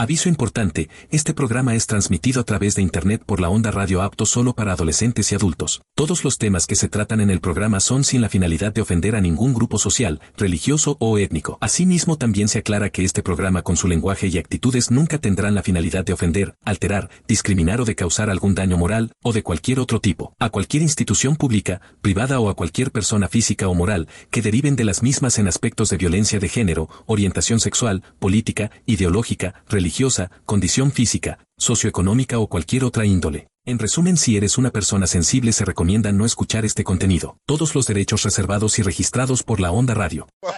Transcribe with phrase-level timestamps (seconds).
[0.00, 4.26] Aviso importante, este programa es transmitido a través de Internet por la onda radio apto
[4.26, 5.82] solo para adolescentes y adultos.
[5.96, 9.16] Todos los temas que se tratan en el programa son sin la finalidad de ofender
[9.16, 11.58] a ningún grupo social, religioso o étnico.
[11.60, 15.64] Asimismo también se aclara que este programa con su lenguaje y actitudes nunca tendrán la
[15.64, 20.00] finalidad de ofender, alterar, discriminar o de causar algún daño moral o de cualquier otro
[20.00, 24.76] tipo, a cualquier institución pública, privada o a cualquier persona física o moral que deriven
[24.76, 30.30] de las mismas en aspectos de violencia de género, orientación sexual, política, ideológica, religiosa, religiosa,
[30.44, 33.48] condición física, socioeconómica o cualquier otra índole.
[33.64, 37.38] En resumen, si eres una persona sensible se recomienda no escuchar este contenido.
[37.46, 40.28] Todos los derechos reservados y registrados por la Onda Radio.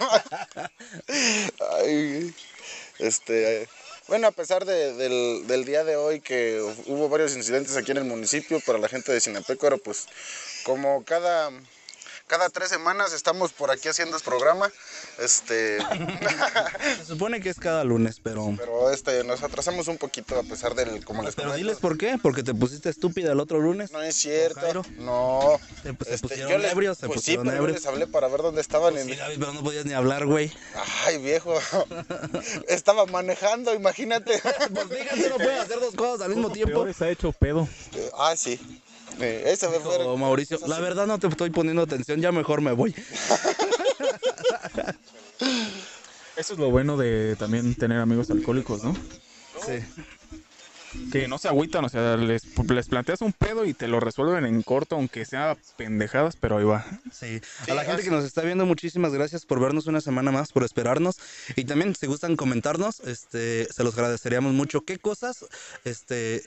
[2.98, 3.66] Este,
[4.08, 7.98] bueno, a pesar de- del, del día de hoy que hubo varios incidentes aquí en
[7.98, 10.06] el municipio para la gente de Sinapecuaro, pues
[10.64, 11.50] como cada,
[12.30, 14.70] cada tres semanas estamos por aquí haciendo este programa,
[15.18, 15.78] este,
[16.98, 18.54] Se supone que es cada lunes, pero.
[18.56, 21.56] pero este, nos atrasamos un poquito a pesar del, como les Pero comento.
[21.66, 23.90] diles por qué, porque te pusiste estúpida el otro lunes.
[23.90, 24.82] No es cierto, Jairo.
[24.98, 25.58] no.
[25.82, 27.78] Se, pues, se Este, pusieron yo les, ebrios, se pues sí, pusieron pero yo ebrios.
[27.80, 28.96] les hablé para ver dónde estaban.
[28.96, 30.52] en- Sí, David, pero no podías ni hablar, güey.
[31.04, 31.54] Ay, viejo,
[32.68, 34.40] estaba manejando, imagínate.
[34.40, 36.84] Pues fíjate, no puedes hacer dos cosas al mismo tiempo.
[36.84, 37.68] Peor ha hecho pedo.
[38.16, 38.60] Ah, sí.
[39.30, 39.96] Eh, ese me fue.
[39.98, 42.94] Oh, Mauricio, la verdad no te estoy poniendo atención, ya mejor me voy.
[46.36, 48.96] Eso es lo bueno de también tener amigos alcohólicos, ¿no?
[49.66, 49.74] Sí.
[51.12, 54.44] Que no se agüitan, o sea, les, les planteas un pedo y te lo resuelven
[54.44, 56.84] en corto, aunque sea pendejadas, pero ahí va.
[57.12, 57.40] Sí.
[57.68, 60.64] A la gente que nos está viendo, muchísimas gracias por vernos una semana más, por
[60.64, 61.18] esperarnos.
[61.56, 64.80] Y también, si gustan comentarnos, este, se los agradeceríamos mucho.
[64.80, 65.46] ¿Qué cosas
[65.84, 66.42] este,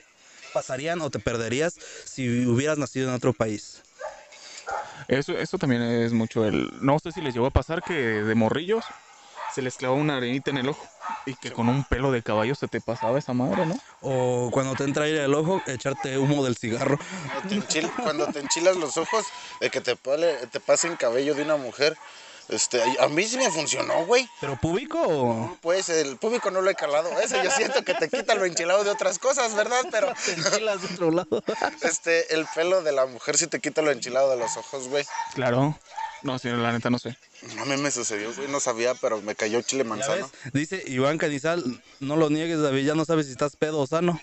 [0.54, 1.74] pasarían o te perderías
[2.06, 3.82] si hubieras nacido en otro país?
[5.08, 6.70] Eso, eso también es mucho el...
[6.80, 8.86] No sé si les llegó a pasar que de morrillos
[9.48, 10.88] se les clavó una arenita en el ojo
[11.26, 13.76] y que con un pelo de caballo se te pasaba esa madre, ¿no?
[14.00, 16.96] O cuando te entra aire al ojo, echarte humo del cigarro.
[17.30, 19.26] Cuando te, enchil- cuando te enchilas los ojos,
[19.60, 21.98] de que te, pale- te pasen cabello de una mujer.
[22.48, 24.28] Este, a mí sí me funcionó, güey.
[24.40, 25.56] ¿Pero público o...?
[25.62, 27.08] Pues el público no lo he calado.
[27.20, 29.82] Ese yo siento que te quita lo enchilado de otras cosas, ¿verdad?
[29.90, 31.42] Pero Te enchilas de otro lado.
[31.82, 35.04] este, el pelo de la mujer sí te quita lo enchilado de los ojos, güey.
[35.34, 35.78] Claro.
[36.22, 37.16] No, sí, la neta no sé.
[37.60, 38.48] A mí me sucedió, güey.
[38.48, 40.30] No sabía, pero me cayó chile ¿Ya manzano.
[40.52, 41.62] Dice Iván Canizal,
[42.00, 44.20] no lo niegues, David, ya no sabes si estás pedo o sano.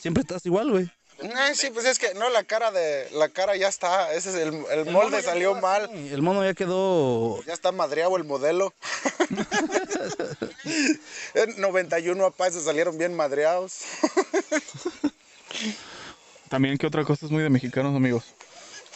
[0.00, 0.90] Siempre estás igual, güey.
[1.34, 4.12] Ay, sí, pues es que no, la cara de la cara ya está.
[4.12, 5.90] Ese es el, el molde salió mal.
[5.90, 7.42] El mono ya quedó...
[7.44, 8.72] Ya está madreado el modelo.
[11.34, 13.80] en 91 apá, se salieron bien madreados.
[16.48, 18.24] También, ¿qué otra cosa es muy de mexicanos, amigos?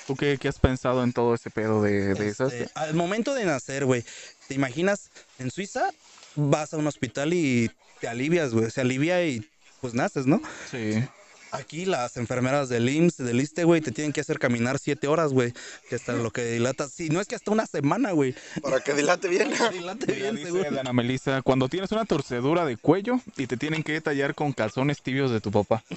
[0.06, 2.52] ¿Tú qué, qué has pensado en todo ese pedo de, de esas?
[2.52, 4.04] Este, al momento de nacer, güey,
[4.48, 5.10] ¿te imaginas?
[5.38, 5.90] En Suiza
[6.36, 8.70] vas a un hospital y te alivias, güey.
[8.70, 9.48] Se alivia y
[9.80, 10.40] pues naces, ¿no?
[10.70, 11.04] Sí.
[11.52, 15.32] Aquí las enfermeras del IMSS, del ISTE, güey, te tienen que hacer caminar siete horas,
[15.32, 15.52] güey.
[15.88, 16.88] Que hasta lo que dilata.
[16.88, 18.34] Sí, no es que hasta una semana, güey.
[18.62, 19.50] Para que dilate bien.
[19.72, 20.80] Dilate Ya bien, dice seguro.
[20.80, 25.02] Ana Melissa, cuando tienes una torcedura de cuello y te tienen que tallar con calzones
[25.02, 25.84] tibios de tu papá.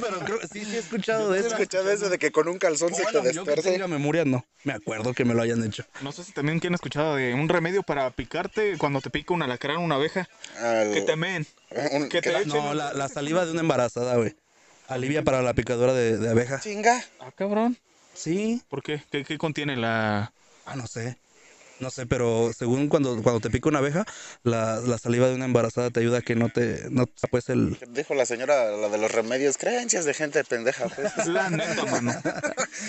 [0.00, 1.54] Pero creo sí, sí he escuchado de ¿Has eso.
[1.56, 3.72] escuchado eso de que con un calzón se te yo que desperce?
[3.72, 4.44] tenga memoria, no.
[4.64, 5.84] Me acuerdo que me lo hayan hecho.
[6.00, 9.42] No sé si también quieren escuchado de un remedio para picarte cuando te pica un
[9.42, 10.28] alacrán una abeja.
[10.58, 11.46] Al- Que te meen.
[11.92, 12.36] Un- que te ¿qué?
[12.38, 12.48] echen.
[12.48, 14.34] No, la, la saliva de una embarazada, güey.
[14.88, 16.60] Alivia para la picadura de, de abeja.
[16.60, 17.02] Chinga.
[17.20, 17.78] Ah, cabrón.
[18.14, 18.62] Sí.
[18.68, 19.02] ¿Por qué?
[19.10, 20.32] ¿Qué, qué contiene la...?
[20.66, 21.16] Ah, no sé.
[21.80, 24.04] No sé, pero según cuando, cuando te pica una abeja,
[24.44, 27.48] la, la saliva de una embarazada te ayuda a que no te, no te pues
[27.48, 27.76] el...
[27.88, 30.88] Dijo la señora, la de los remedios, creencias de gente pendeja.
[30.88, 31.12] Pues.
[31.26, 32.14] La neta, mano.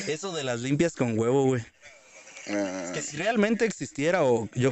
[0.07, 1.63] Eso de las limpias con huevo, güey.
[2.49, 4.71] Ah, Que si realmente existiera o yo...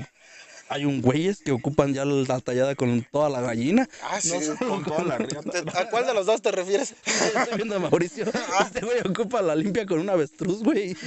[0.72, 3.88] Hay un güeyes que ocupan ya la tallada con toda la gallina.
[4.04, 4.34] ah, sí.
[4.62, 5.52] No Con toda la riata.
[5.52, 6.96] ¿Te- ¿A cuál de los dos te refieres?
[7.06, 8.26] Estoy viendo a Mauricio.
[8.66, 10.96] Este güey ocupa la limpia con un avestruz, güey.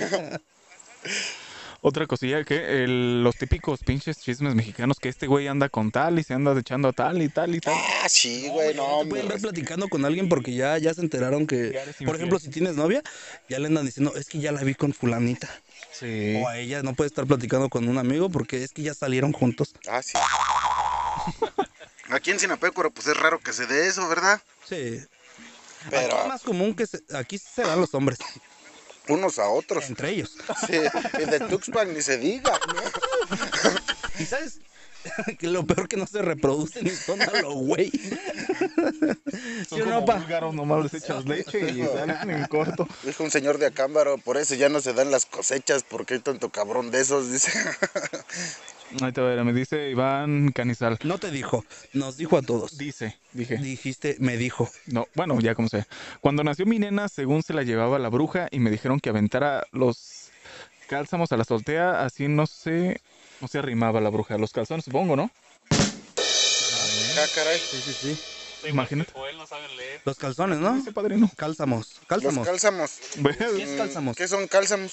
[1.86, 6.18] Otra cosilla que el- los típicos pinches chismes mexicanos que este güey anda con tal
[6.18, 7.74] y se anda echando a tal y tal y tal.
[7.76, 11.46] Ah, sí, güey, no, te pueden ver platicando con alguien porque ya, ya se enteraron
[11.46, 13.02] que, por ejemplo, si tienes novia,
[13.50, 15.48] ya le andan diciendo, es que ya la vi con fulanita.
[15.98, 16.40] Sí.
[16.42, 19.32] O a ella no puede estar platicando con un amigo porque es que ya salieron
[19.32, 19.74] juntos.
[19.88, 20.18] Ah, sí.
[22.10, 24.40] Aquí en Sinapecuaro, pues es raro que se dé eso, ¿verdad?
[24.68, 25.00] Sí.
[25.90, 28.18] Pero Aquí es más común que se- aquí se dan los hombres,
[29.08, 29.84] unos a otros.
[29.88, 30.32] entre ellos.
[30.66, 30.80] Sí,
[31.20, 32.58] y de Tuxpan ni se diga.
[34.18, 34.60] Y sabes
[35.38, 37.90] que lo peor que no se reproducen y son a lo güey.
[39.68, 40.16] ¿Sí o no, pa?
[40.16, 42.86] búlgaros, nomás les echas leche y salen en corto.
[43.02, 46.20] Dijo un señor de Acámbaro, por eso ya no se dan las cosechas, porque hay
[46.20, 47.52] tanto cabrón de esos, dice.
[49.00, 50.98] Ahí te va, me dice Iván Canizal.
[51.02, 52.78] No te dijo, nos dijo a todos.
[52.78, 53.56] Dice, dije.
[53.58, 54.70] Dijiste, me dijo.
[54.86, 55.84] No, bueno, ya como sé.
[56.20, 59.66] Cuando nació mi nena, según se la llevaba la bruja y me dijeron que aventara
[59.72, 60.30] los
[60.86, 63.00] cálzamos a la soltea, así no sé,
[63.40, 64.38] no se arrimaba la bruja.
[64.38, 65.30] Los calzones, supongo, ¿no?
[65.70, 67.58] Ah, caray.
[67.58, 68.68] Sí, sí, sí.
[68.68, 69.12] Imagínate.
[69.12, 70.00] Joel no saben leer.
[70.04, 70.76] Los calzones, ¿no?
[70.76, 71.30] Ese padrino.
[71.36, 71.96] Cálzamos.
[71.98, 72.46] Los Cálzamos.
[72.46, 72.90] cálzamos.
[73.38, 74.16] ¿Qué es cálzamos?
[74.16, 74.92] ¿Qué son cálzamos?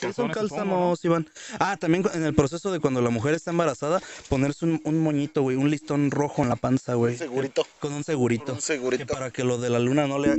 [0.00, 1.28] ¿Qué son cálzamos, Iván?
[1.58, 5.42] Ah, también en el proceso de cuando la mujer está embarazada, ponerse un, un moñito,
[5.42, 7.14] güey, un listón rojo en la panza, güey.
[7.14, 7.66] Un segurito.
[7.80, 8.44] Con un segurito.
[8.46, 9.06] Con un segurito.
[9.06, 10.36] Que para que lo de la luna no le,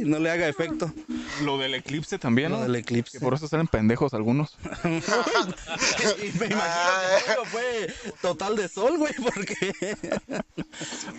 [0.00, 0.92] no le haga efecto.
[1.44, 2.62] Lo del eclipse también, Lo ¿no?
[2.64, 3.18] del eclipse.
[3.18, 4.56] Que por eso salen pendejos algunos.
[6.22, 6.92] Y me imagino
[7.26, 9.74] que todo fue total de sol, güey, porque...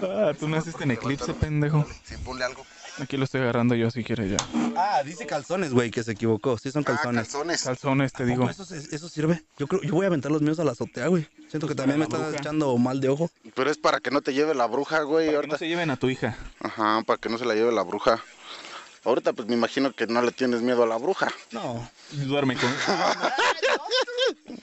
[0.01, 1.85] Ah, tú naciste en eclipse, pendejo.
[2.03, 2.65] Sí, ponle algo.
[2.99, 4.37] Aquí lo estoy agarrando yo si quieres ya.
[4.77, 6.57] Ah, dice calzones, güey, que se equivocó.
[6.59, 7.23] Sí son Ah, calzones.
[7.23, 7.63] calzones.
[7.63, 8.47] Calzones, te digo.
[8.49, 9.43] ¿Eso, sirve?
[9.57, 11.27] Yo creo, yo voy a aventar los míos a la azotea, güey.
[11.49, 12.37] Siento que también me la está bruja.
[12.37, 13.31] echando mal de ojo.
[13.55, 15.25] Pero es para que no te lleve la bruja, güey.
[15.25, 15.53] Para que Ahorita.
[15.55, 16.37] no se lleven a tu hija.
[16.59, 18.23] Ajá, para que no se la lleve la bruja.
[19.05, 21.31] Ahorita pues me imagino que no le tienes miedo a la bruja.
[21.51, 21.89] No.
[22.11, 22.73] Duerme con.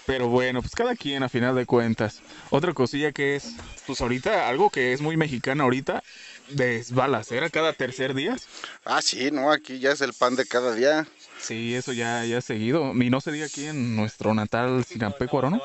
[0.05, 2.21] Pero bueno, pues cada quien a final de cuentas.
[2.49, 3.53] Otra cosilla que es,
[3.85, 6.03] pues ahorita, algo que es muy mexicana ahorita,
[6.49, 8.35] desbalacera cada tercer día.
[8.83, 11.07] Ah, sí, no, aquí ya es el pan de cada día.
[11.39, 12.93] Sí, eso ya, ya ha seguido.
[12.93, 15.61] Y no se diga aquí en nuestro natal Sinapecuaro, ¿no?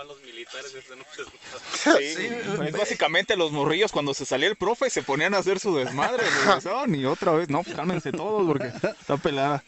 [0.55, 2.17] Militares.
[2.17, 2.27] Sí,
[2.67, 6.23] es básicamente los morrillos cuando se salía el profe se ponían a hacer su desmadre,
[6.45, 9.63] regresaban y otra vez, no, pues cálmense todos porque está pelada.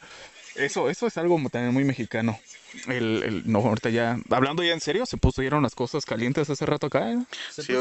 [0.56, 2.38] Eso, eso es algo también muy mexicano.
[2.87, 6.67] El, el- no, ahorita ya, hablando ya en serio, se pusieron las cosas calientes hace
[6.67, 7.19] rato acá, ¿eh?
[7.55, 7.73] Sí,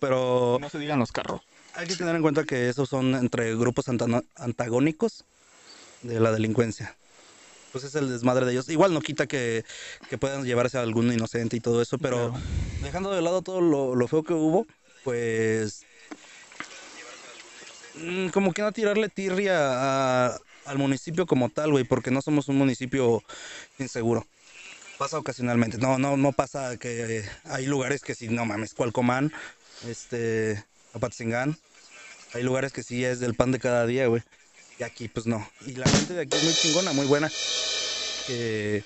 [0.00, 1.40] pero No se digan los carros.
[1.74, 3.86] hay que tener en cuenta que esos son entre grupos
[4.36, 5.24] antagónicos
[6.02, 6.96] de la delincuencia.
[7.72, 8.68] Pues es el desmadre de ellos.
[8.68, 9.64] Igual no quita que,
[10.08, 12.32] que puedan llevarse a algún inocente y todo eso, pero
[12.82, 14.66] dejando de lado todo lo, lo feo que hubo,
[15.04, 15.84] pues
[17.96, 19.56] mm, como que no tirarle tirria
[20.28, 23.22] a- al municipio como tal, güey, porque no somos un municipio
[23.78, 24.26] inseguro.
[24.98, 25.78] Pasa ocasionalmente.
[25.78, 29.32] No, no, no pasa que hay lugares que sí, no mames, Cualcomán,
[29.86, 30.62] este,
[30.92, 31.56] Apatzingán.
[32.34, 34.22] Hay lugares que sí es del pan de cada día, güey.
[34.78, 35.46] Y aquí, pues no.
[35.66, 37.30] Y la gente de aquí es muy chingona, muy buena.
[38.26, 38.84] Que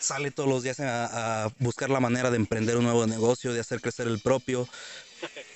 [0.00, 3.80] sale todos los días a, buscar la manera de emprender un nuevo negocio, de hacer
[3.80, 4.68] crecer el propio.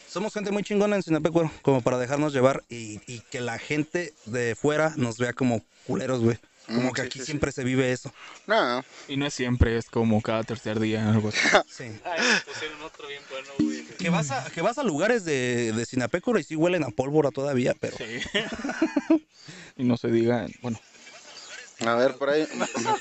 [0.09, 4.13] Somos gente muy chingona en Sinapecuaro, como para dejarnos llevar y, y que la gente
[4.27, 6.39] de fuera nos vea como culeros, güey.
[6.75, 7.31] Como Mm, que sí, aquí sí, sí.
[7.33, 8.13] siempre se vive eso.
[8.47, 11.39] No, Y no es siempre, es como cada tercer día, algo así.
[11.69, 11.85] Sí.
[12.05, 13.85] Ay, pusieron otro bien bueno, güey.
[13.99, 17.31] Que vas a, que vas a lugares de, de Sinapecuaro y sí huelen a pólvora
[17.31, 17.97] todavía, pero...
[19.77, 20.79] Y no se diga, bueno,
[21.87, 22.47] a ver, por ahí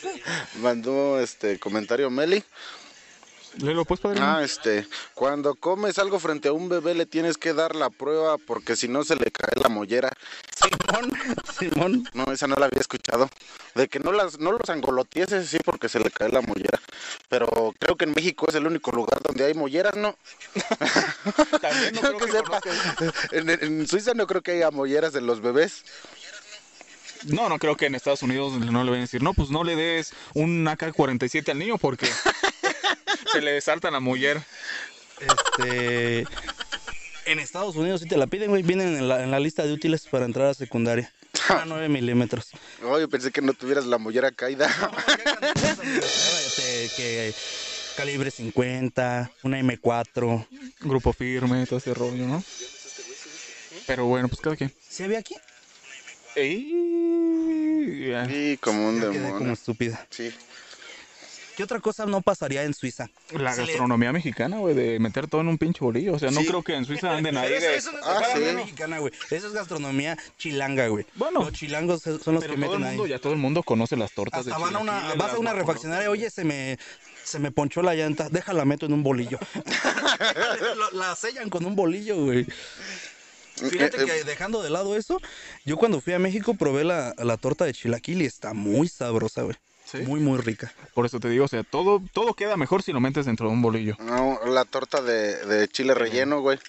[0.62, 2.44] mandó este comentario Meli.
[3.58, 4.20] Léelo pues, padre.
[4.22, 8.38] Ah, este, cuando comes algo frente a un bebé le tienes que dar la prueba
[8.38, 10.12] porque si no se le cae la mollera.
[10.56, 11.12] Simón,
[11.58, 12.10] Simón.
[12.14, 13.30] No, esa no la había escuchado.
[13.76, 16.80] De que no las no los angolotieses, sí, porque se le cae la mollera.
[17.30, 20.16] Pero creo que en México es el único lugar donde hay molleras, ¿no?
[21.62, 22.62] También no Creo que que sepa.
[23.32, 25.84] En, en Suiza no creo que haya molleras en los bebés.
[27.26, 29.64] No, no creo que en Estados Unidos no le vayan a decir, no, pues no
[29.64, 32.10] le des un AK-47 al niño porque
[33.32, 34.42] se le salta la mujer.
[35.20, 36.26] Este.
[37.26, 38.64] En Estados Unidos sí te la piden, güey.
[38.64, 41.12] Vienen en la, en la lista de útiles para entrar a secundaria.
[41.50, 42.50] A 9 milímetros.
[42.84, 44.68] Oye, pensé que no tuvieras la mollera caída.
[46.96, 47.34] Que
[47.96, 50.48] calibre 50, una M4.
[50.82, 52.44] Grupo firme, todo ese rollo, ¿no?
[53.86, 54.74] Pero bueno, pues cada quien.
[54.88, 55.36] ¿Sí había aquí?
[56.36, 56.68] Ey.
[58.28, 59.54] Sí, como un Yo quedé como demonio.
[59.54, 60.08] estúpida.
[60.10, 60.32] Sí.
[61.60, 63.10] ¿Qué otra cosa no pasaría en Suiza?
[63.34, 66.14] La Se le- gastronomía mexicana, güey, de meter todo en un pinche bolillo.
[66.14, 68.50] O sea, no creo que en Suiza anden ahí Pero eso, no es Ah, gastronomía
[68.52, 68.56] sí.
[68.56, 69.14] mexicana, güey.
[69.30, 71.06] Eso es gastronomía chilanga, güey.
[71.16, 71.42] Bueno.
[71.42, 73.10] Los chilangos son los Pero que todo el meten mundo, ahí.
[73.10, 75.38] ya todo el mundo conoce las tortas Hasta de van a una, chilaquiles, vas a
[75.40, 76.80] una refaccionaria, oye, se me,
[77.26, 79.38] se me ponchó la llanta, déjala meto en un bolillo.
[80.78, 82.46] Lo- la sellan con un bolillo, güey.
[83.56, 85.20] Fíjate Eh, que dejando de lado eso,
[85.66, 89.42] yo cuando fui a México probé la, la torta de chilaquil y está muy sabrosa,
[89.42, 89.58] güey.
[89.90, 89.98] ¿Sí?
[90.00, 90.72] Muy, muy rica.
[90.94, 93.54] Por eso te digo, o sea, todo, todo queda mejor si lo metes dentro de
[93.54, 93.96] un bolillo.
[94.00, 96.60] No, la torta de, de chile relleno, güey.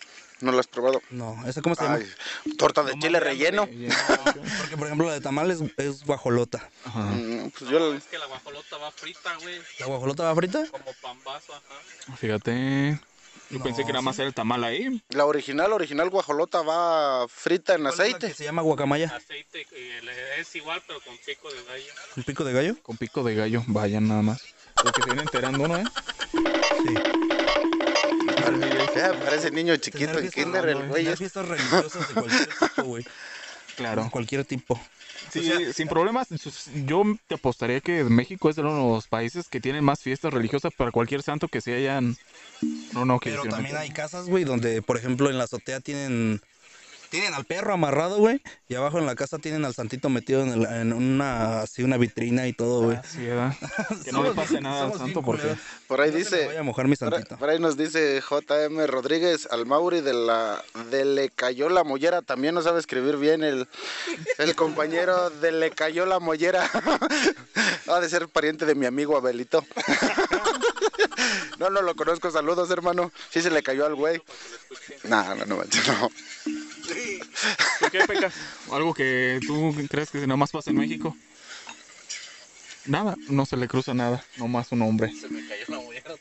[0.41, 1.03] ¿No la has probado?
[1.11, 1.97] No, ¿esa cómo se llama?
[1.97, 3.67] Ay, torta de chile relleno.
[3.67, 6.67] Porque, por ejemplo, la de tamal es, guajolota.
[6.87, 7.01] Ajá.
[7.03, 9.61] Mm, Pues yo la- Es que la guajolota va frita, güey.
[9.81, 10.65] ¿La guajolota va frita?
[10.71, 12.17] Como pambazo, ajá.
[12.17, 12.99] Fíjate.
[13.51, 15.03] Yo No, pensé que nada más era el tamal ahí.
[15.11, 18.29] la original, original guajolota va frita en ¿Cuál es aceite.
[18.29, 19.13] que se llama guacamaya?
[19.15, 21.93] Aceite eh, es igual, pero con pico de gallo.
[22.17, 22.77] ¿Un pico de gallo?
[22.83, 24.43] Con pico de gallo, vayan nada más.
[24.85, 25.77] Lo que se viene enterando, ¿no?
[25.79, 25.85] Eh?
[26.87, 26.95] Sí.
[29.25, 31.03] Parece niño chiquito en kinder, el güey.
[31.05, 33.05] tener fiestas religiosas de cualquier tipo, güey.
[33.77, 34.09] Claro.
[34.11, 34.81] Cualquier tipo.
[35.31, 36.29] Sí, sin problemas.
[36.87, 40.33] Yo te apostaría que México es de uno de los países que tienen más fiestas
[40.33, 42.17] religiosas para cualquier santo que se hayan.
[42.93, 46.41] No, no, que Pero también hay casas, güey, donde, por ejemplo, en la azotea tienen
[47.11, 50.51] tienen al perro amarrado, güey, y abajo en la casa tienen al santito metido en,
[50.53, 52.99] el- en una así una vitrina y todo, güey.
[53.09, 53.55] Sí, ¿verdad?
[54.05, 55.55] Que no le pase nada al santo porque.
[55.87, 57.37] Por ahí No se me dice, vaya a mojar mi santito.
[57.37, 62.23] por ahí nos dice JM Rodríguez al Mauri de la de Le cayó la mollera,
[62.23, 63.69] también no sabe escribir bien el,
[64.39, 66.71] el compañero de Le cayó la mollera.
[67.89, 69.65] ha de ser pariente de mi amigo Abelito.
[71.59, 73.11] no, no lo conozco, saludos hermano.
[73.31, 74.23] Sí se le cayó al güey.
[75.05, 75.63] No, no, no,
[76.95, 77.27] no.
[77.81, 78.35] ¿Tú qué pecas?
[78.71, 81.15] ¿Algo que tú crees que nada más pasa en México?
[82.87, 85.13] Nada, no se le cruza nada, nomás un hombre.
[85.13, 86.15] Se me cayó la mollera.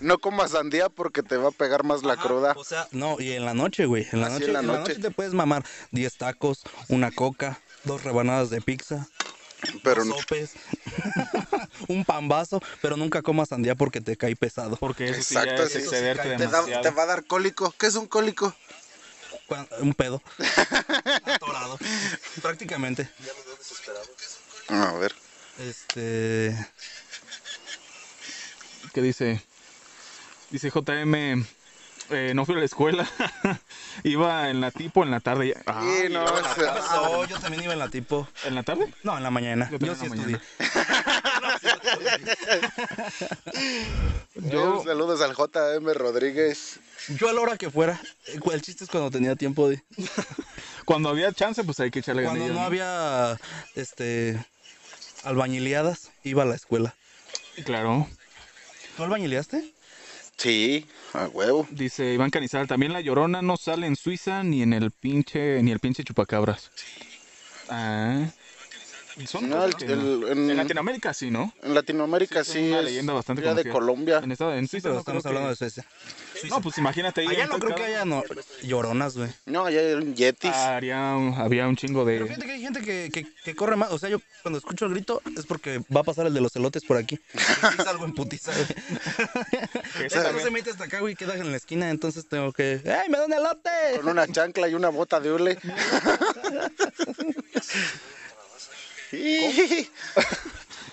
[0.00, 2.54] No comas sandía porque te va a pegar más la cruda.
[2.56, 4.66] O sea, no, y en la noche, güey, en la Así noche, en la en
[4.66, 4.92] la noche.
[4.94, 9.08] noche te puedes mamar 10 tacos, una coca, dos rebanadas de pizza,
[9.82, 10.52] Pero dos sopes,
[11.88, 14.76] un pambazo, pero nunca comas sandía porque te cae pesado.
[14.76, 15.78] Porque eso Exacto, sí ya es sí.
[15.78, 16.82] excederte Te te, da- demasiado.
[16.82, 17.74] te va a dar cólico.
[17.78, 18.54] ¿Qué es un cólico?
[19.80, 20.22] Un pedo.
[21.24, 21.78] Atorado.
[22.42, 23.08] Prácticamente.
[24.68, 25.14] A ver.
[25.58, 26.56] Este.
[28.92, 29.42] ¿Qué dice?
[30.50, 31.44] Dice JM,
[32.10, 33.08] eh, no fui a la escuela,
[34.02, 35.48] iba en la tipo en la tarde.
[35.54, 36.80] ya- Ah, Sí, no, la o sea, tarde.
[36.92, 38.26] No, yo también iba en la tipo.
[38.44, 38.92] ¿En la tarde?
[39.04, 39.66] No, en la mañana.
[39.70, 40.40] Yo Yo, también sí estudié.
[44.34, 44.82] Yo...
[44.84, 46.80] Saludos al JM Rodríguez.
[47.08, 48.00] Yo a la hora que fuera.
[48.26, 49.82] El chiste es cuando tenía tiempo de.
[50.84, 53.38] Cuando había chance, pues hay que echarle Cuando ganillas, no había.
[53.74, 54.44] Este.
[55.22, 56.94] Albañileadas, iba a la escuela.
[57.64, 58.08] Claro.
[58.96, 59.72] ¿Tú albañileaste?
[60.36, 61.66] Sí, a huevo.
[61.70, 65.70] Dice Iván Canizal, también la llorona no sale en Suiza ni en el pinche, ni
[65.70, 66.70] el pinche chupacabras.
[67.68, 68.24] Ah.
[69.26, 70.26] Son No, cosas el- que no.
[70.26, 70.50] el- en...
[70.50, 71.52] en- Latinoamérica sí, ¿no?
[71.62, 73.72] En Latinoamérica Sí, sí, es una es leyenda bastante ya de conocida.
[73.72, 74.20] Colombia.
[74.22, 75.84] En, esta, en Sí, Suiza pero no estamos hablando que- de Suecia.
[76.48, 77.26] No, pues imagínate ahí.
[77.28, 78.22] Allá no creo que haya no,
[78.62, 79.28] lloronas, güey.
[79.44, 80.50] No, allá hay un Yetis.
[80.54, 82.28] Ah, haría un- había un chingo Pero de...
[82.28, 83.90] fíjate que hay gente que, que, que corre más.
[83.90, 86.54] O sea, yo cuando escucho el grito es porque va a pasar el de los
[86.56, 87.18] elotes por aquí.
[87.34, 88.66] Y sí salgo en putiza, güey.
[90.32, 91.90] No se mete hasta acá, güey, queda en la esquina.
[91.90, 92.80] Entonces tengo que.
[92.84, 93.70] ¡Ey, me da un elote!
[93.96, 95.58] Con una chancla y una bota de hule.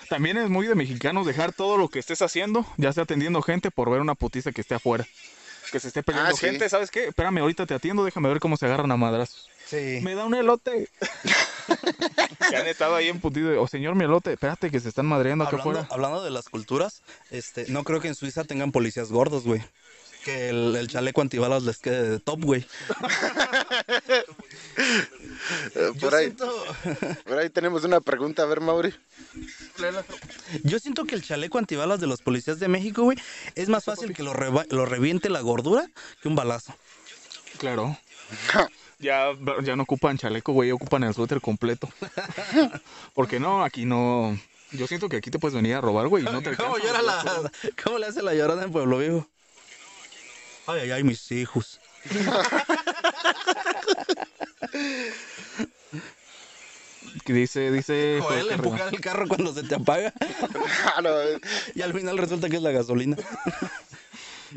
[0.08, 3.70] También es muy de mexicanos dejar todo lo que estés haciendo, ya sea atendiendo gente,
[3.70, 5.06] por ver una putiza que esté afuera.
[5.70, 6.46] Que se esté peleando Ah, sí.
[6.46, 7.08] gente, ¿sabes qué?
[7.08, 9.50] Espérame, ahorita te atiendo, déjame ver cómo se agarran a madrazos.
[9.66, 10.00] Sí.
[10.02, 10.88] Me da un elote.
[12.48, 13.60] que han estado ahí en putido.
[13.60, 15.94] O señor, mi elote, espérate que se están madreando acá Hablando, afuera.
[15.94, 19.62] hablando de las culturas, este, no creo que en Suiza tengan policías gordos, güey.
[20.24, 22.66] Que el, el chaleco antibalas les quede de top, güey.
[25.74, 26.64] Eh, Por ahí, siento,
[27.26, 28.94] por ahí tenemos una pregunta, a ver, Mauri.
[30.64, 33.18] yo siento que el chaleco antibalas de los policías de México, güey,
[33.54, 35.86] es más fácil que lo, reba- lo reviente la gordura
[36.22, 36.74] que un balazo.
[37.58, 37.96] Claro.
[38.98, 39.28] Ya,
[39.62, 41.88] ya no ocupan chaleco, güey, ocupan el suéter completo.
[43.14, 44.36] Porque no, aquí no.
[44.72, 47.00] Yo siento que aquí te puedes venir a robar, güey, y no te ¿Cómo, alcanza.
[47.00, 47.52] llora la,
[47.82, 49.26] ¿Cómo le hace la llorona en Pueblo Viejo?
[50.66, 51.80] Ay, ay, ay, mis hijos.
[57.32, 58.18] Dice, dice.
[58.22, 60.12] Joel, empujar el carro cuando se te apaga.
[61.74, 63.16] Y al final resulta que es la gasolina.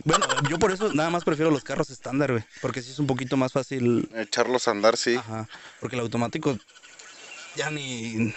[0.05, 2.45] Bueno, yo por eso nada más prefiero los carros estándar, güey.
[2.61, 4.09] Porque sí es un poquito más fácil.
[4.15, 5.15] echarlos a andar, sí.
[5.17, 5.49] Ajá.
[5.81, 6.57] Porque el automático
[7.57, 8.33] ya ni.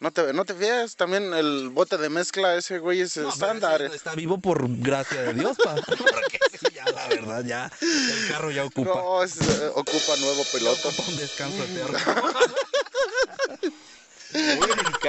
[0.00, 3.82] No te, no te fías, también el bote de mezcla, ese güey es No, estándar.
[3.82, 5.74] ese Está vivo por gracia de Dios, pa.
[5.74, 7.72] Porque sí, ya la verdad, ya.
[7.80, 8.90] El carro ya ocupa.
[8.94, 10.88] No, es, eh, ocupa nuevo piloto.
[10.90, 11.98] ocupa un descanso eterno.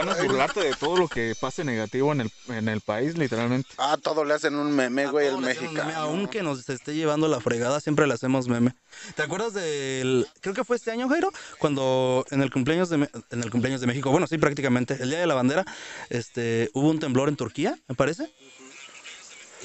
[0.06, 2.82] Muy de mexicano es burlarte de todo lo que pase negativo en el, en el
[2.82, 3.70] país, literalmente.
[3.78, 5.92] Ah, todo le hacen un meme, güey, el mexicano.
[5.96, 8.74] Aunque nos esté llevando la fregada, siempre le hacemos meme.
[9.16, 10.28] ¿Te acuerdas del.
[10.42, 11.32] Creo que fue este año, Jairo?
[11.60, 15.20] Cuando en el cumpleaños de, en el cumpleaños de México, bueno, sí, prácticamente, el día
[15.20, 15.66] de la bandera,
[16.10, 18.32] este, hubo un temblor en Turquía, me parece.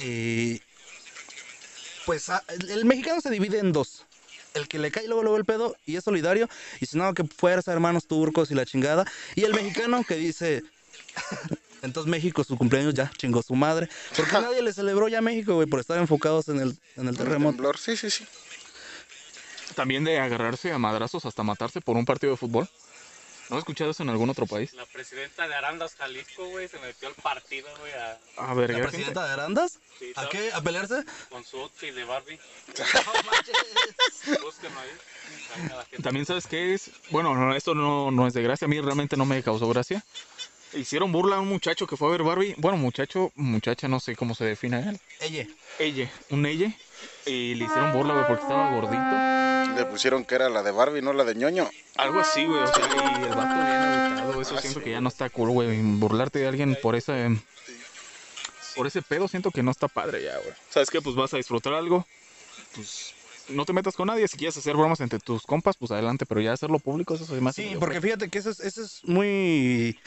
[0.02, 0.60] Y.
[2.06, 4.04] Pues ah, el, el mexicano se divide en dos.
[4.54, 6.48] El que le cae luego, luego el pedo y es solidario.
[6.80, 9.04] Y si no, que fuerza, hermanos turcos y la chingada.
[9.34, 10.62] Y el mexicano que dice.
[11.82, 13.90] Entonces México, su cumpleaños ya chingó su madre.
[14.16, 17.16] Porque nadie le celebró ya a México, güey, por estar enfocados en el, en el
[17.16, 17.72] terremoto.
[17.76, 18.24] Sí, sí, sí.
[19.74, 22.68] También de agarrarse a madrazos hasta matarse por un partido de fútbol.
[23.50, 24.72] ¿No has escuchado eso en algún otro país?
[24.74, 28.76] La presidenta de Arandas, Jalisco, güey, se metió al partido, güey, a- A ver, ¿La
[28.76, 29.78] ¿qué presidenta de Arandas?
[29.98, 30.50] Sí, ¿A qué?
[30.52, 31.04] ¿A pelearse?
[31.28, 32.38] con su outfit de Barbie.
[34.42, 34.88] Búsquenlo ahí.
[35.54, 36.02] Ahí a la gente.
[36.02, 39.16] También sabes qué es, bueno, no, esto no, no es de gracia, a mí realmente
[39.16, 40.02] no me causó gracia.
[40.74, 44.16] Hicieron burla a un muchacho que fue a ver Barbie, bueno, muchacho, muchacha, no sé
[44.16, 45.00] cómo se define él.
[45.20, 45.46] Ella.
[45.78, 46.72] Ella, un ella,
[47.26, 49.76] y le hicieron burla, güey, porque estaba gordito.
[49.76, 51.68] Le pusieron que era la de Barbie, no la de ñoño.
[51.96, 55.08] Algo así, güey, o sea, y el vato bien agüitado, eso siento que ya no
[55.08, 57.36] está cool, güey, burlarte de alguien por ese,
[58.76, 60.54] por ese pedo siento que no está padre ya, güey.
[60.70, 61.00] ¿Sabes qué?
[61.00, 62.06] Pues vas a disfrutar algo,
[62.74, 63.14] pues
[63.48, 66.40] no te metas con nadie, si quieres hacer bromas entre tus compas, pues adelante, pero
[66.40, 69.98] ya hacerlo público, eso es más Sí, porque fíjate que eso es, eso es muy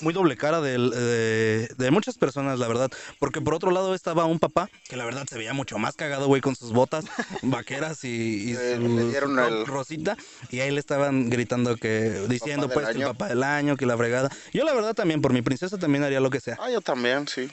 [0.00, 2.90] muy doble cara de, de muchas personas, la verdad.
[3.18, 6.26] Porque por otro lado estaba un papá que la verdad se veía mucho más cagado,
[6.26, 7.04] güey, con sus botas
[7.42, 10.16] vaqueras y, y Eh, su, le dieron su el- rosita.
[10.50, 13.96] Y ahí le estaban gritando que, diciendo pues que el papá del año, que la
[13.96, 14.30] fregada.
[14.52, 16.56] Yo la verdad también, por mi princesa también haría lo que sea.
[16.60, 17.48] Ah, yo también, sí.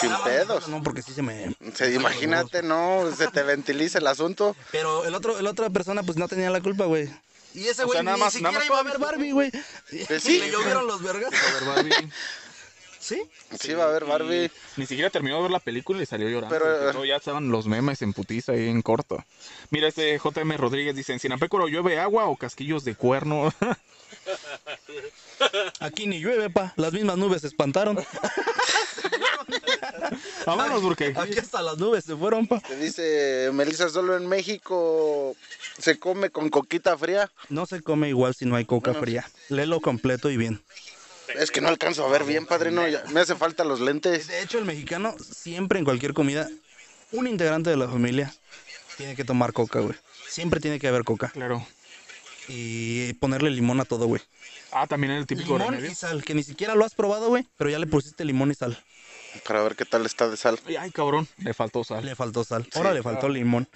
[0.00, 0.68] Sin pedos.
[0.68, 1.54] No, porque sí se me...
[1.74, 4.56] Se- imagínate, no, se te ventiliza el asunto.
[4.72, 7.08] Pero el otro, el otra persona pues no tenía la culpa, güey.
[7.54, 9.50] Y ese O güey sea, ni más- siquiera nada más iba a ver Barbie, güey.
[10.20, 10.38] Sí.
[10.40, 11.32] Le llovieron los vergas.
[11.32, 12.10] A ver, Barbie.
[12.98, 13.22] ¿Sí?
[13.60, 14.50] Sí, va a haber Barbie.
[14.76, 16.56] Ni siquiera terminó de ver la película y salió llorando.
[16.58, 19.22] Pero, porque eh, ya estaban los memes en putiza ahí en corto.
[19.70, 23.52] Mira, este JM Rodríguez dice, en Sinapécoro llueve agua o casquillos de cuerno.
[25.80, 26.72] Aquí ni llueve, pa.
[26.76, 27.98] Las mismas nubes se espantaron.
[30.46, 31.12] Vámonos porque...
[31.16, 32.60] Aquí hasta las nubes se fueron, pa.
[32.60, 35.36] Te dice Melissa, solo en México
[35.78, 37.30] se come con coquita fría.
[37.48, 39.28] No se come igual si no hay coca fría.
[39.48, 40.62] Léelo completo y bien.
[41.38, 42.86] Es que no alcanzo a ver bien, padrino.
[42.86, 44.28] ya- Me hace falta los lentes.
[44.28, 46.48] De hecho, el mexicano siempre en cualquier comida,
[47.12, 48.32] un integrante de la familia
[48.96, 49.94] tiene que tomar coca, güey.
[50.28, 51.30] Siempre tiene que haber coca.
[51.30, 51.66] Claro.
[52.48, 54.20] Y ponerle limón a todo, güey.
[54.70, 55.90] Ah, también el típico Limón remedio.
[55.92, 57.46] y sal, que ni siquiera lo has probado, güey.
[57.56, 58.78] Pero ya le pusiste limón y sal.
[59.46, 60.58] Para ver qué tal está de sal.
[60.78, 62.04] Ay, cabrón, le faltó sal.
[62.04, 62.66] Le faltó sal.
[62.74, 63.68] Ahora le faltó limón.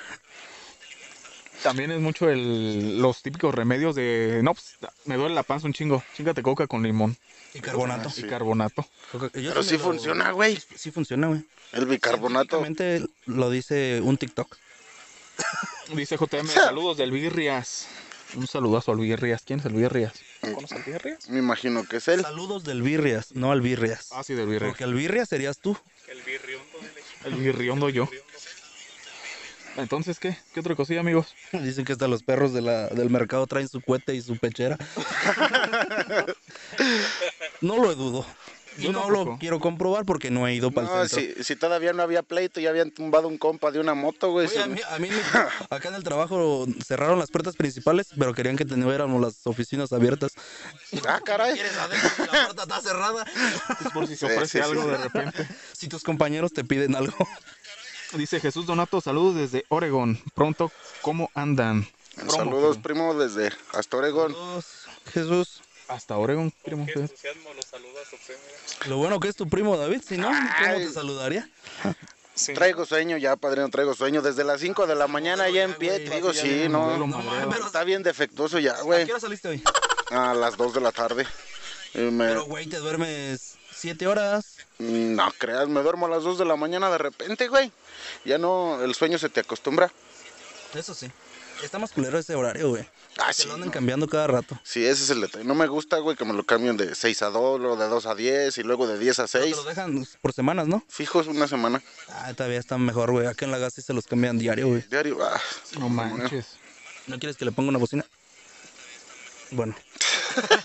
[1.62, 4.40] También es mucho el, los típicos remedios de...
[4.44, 6.04] No, pues, me duele la panza un chingo.
[6.16, 7.16] Chingate coca con limón
[7.52, 8.10] Y carbonato.
[8.16, 8.86] y carbonato.
[9.10, 10.56] Coca- Pero sí lo- funciona, güey.
[10.76, 11.44] Sí funciona, güey.
[11.72, 12.64] El bicarbonato.
[13.26, 14.56] Lo dice un TikTok.
[15.94, 17.88] Dice JM, saludos del Birrias.
[18.34, 19.42] Un saludazo al Birrias.
[19.44, 20.12] ¿Quién es el Birrias?
[20.40, 21.28] ¿Conoces al Birrias?
[21.30, 22.22] Me imagino que es él.
[22.22, 24.08] Saludos del Birrias, no al Birrias.
[24.12, 24.70] Ah, sí, del Birrias.
[24.70, 25.76] Porque el Birrias serías tú.
[26.08, 27.14] El birriondo de leche.
[27.24, 28.08] El Birriondo yo.
[29.76, 30.36] Entonces, ¿qué?
[30.52, 31.34] ¿Qué otra cosilla, amigos?
[31.52, 34.76] Dicen que hasta los perros de la, del mercado traen su cohete y su pechera.
[37.60, 38.26] no lo dudo.
[38.78, 39.24] Y Yo no tampoco.
[39.32, 41.34] lo quiero comprobar porque no he ido para No, el centro.
[41.36, 44.46] si, si todavía no había pleito, ya habían tumbado un compa de una moto, güey.
[44.46, 45.16] Oye, a mí, a mí me-
[45.76, 50.32] acá en el trabajo cerraron las puertas principales, pero querían que tuviéramos las oficinas abiertas.
[51.06, 51.54] Ah, caray.
[51.54, 52.08] ¿Quieres adentro?
[52.32, 53.24] La puerta está cerrada.
[53.84, 54.60] Es por si se ofrece sí, sí.
[54.64, 55.48] algo de repente.
[55.72, 57.16] Si tus compañeros te piden algo.
[58.14, 60.18] Dice Jesús Donato, saludos desde Oregón.
[60.34, 61.86] Pronto, ¿cómo andan?
[62.14, 64.32] Promo, Saludos, primo, desde hasta Oregón.
[64.32, 64.64] Saludos,
[65.12, 65.62] Jesús.
[65.88, 66.86] Hasta Oregón, primo.
[66.86, 68.88] Qué entusiasmo los saludas, José, mira.
[68.90, 70.86] Lo bueno que es tu primo David, si no, ¿cómo Ay.
[70.86, 71.48] te saludaría?
[72.34, 72.52] Sí.
[72.54, 74.22] Traigo sueño ya, padrino, traigo sueño.
[74.22, 77.08] Desde las 5 de la mañana ya en pie, te digo, sí, no.
[77.50, 79.06] pero- Está bien defectuoso ya, ¿A güey.
[79.06, 79.62] qué hora saliste hoy?
[80.10, 81.26] A las 2 de la tarde.
[81.94, 84.58] Me- Pero, güey, te duermes siete horas.
[84.78, 87.72] No creas, me duermo a las 2 de la mañana de repente, güey.
[88.24, 89.90] Ya no, el sueño se te acostumbra.
[90.74, 91.10] Eso sí.
[91.62, 92.86] Está más culero ese horario, güey.
[93.18, 93.48] Ah, Se sí.
[93.48, 94.58] lo andan cambiando cada rato.
[94.62, 95.44] Sí, ese es el detalle.
[95.44, 98.06] No me gusta, güey, que me lo cambien de 6 a 2, luego de 2
[98.06, 99.56] a 10 y luego de 10 a Pero 6.
[99.56, 100.84] te lo dejan por semanas, ¿no?
[100.88, 101.82] Fijos una semana.
[102.10, 103.26] Ah, todavía está mejor, güey.
[103.26, 104.84] Acá en la gas sí se los cambian diario, güey.
[104.88, 105.18] Diario.
[105.22, 105.40] ah.
[105.78, 106.46] No manches.
[107.08, 108.04] ¿No quieres que le ponga una bocina?
[109.50, 109.74] Bueno.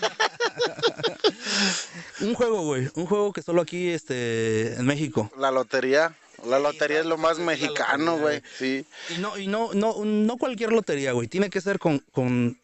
[2.20, 2.88] un juego, güey.
[2.94, 5.30] Un juego que solo aquí, este, en México.
[5.38, 6.16] La lotería.
[6.46, 8.42] La lotería es lo más mexicano, güey.
[8.58, 8.84] Sí.
[9.10, 11.28] Y no, y no, no, no cualquier lotería, güey.
[11.28, 12.58] Tiene que ser con, con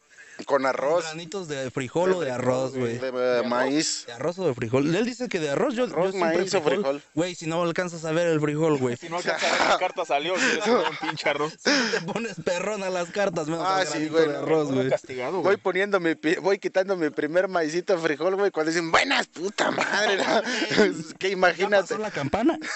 [0.44, 1.04] Con arroz.
[1.04, 2.98] granitos de frijol o de arroz, güey.
[2.98, 4.04] De, eh, maíz.
[4.06, 4.94] ¿De arroz o de frijol?
[4.94, 7.02] Él dice que de arroz, yo, Arroz, yo maíz o frijol.
[7.14, 8.96] Güey, si no alcanzas a ver el frijol, güey.
[8.96, 11.54] Si no alcanzas a ver qué carta salió, si eres un pinche arroz.
[11.62, 14.88] Te pones perrón a las cartas, menos Ah, sí, güey, de arroz, güey.
[14.90, 18.90] castigado, Voy poniendo mi, pi- voy quitando mi primer maicito de frijol, güey, cuando dicen,
[18.90, 20.22] buenas, puta madre.
[20.78, 21.82] Es que ¿Ya imagínate.
[21.82, 22.58] pasó la campana?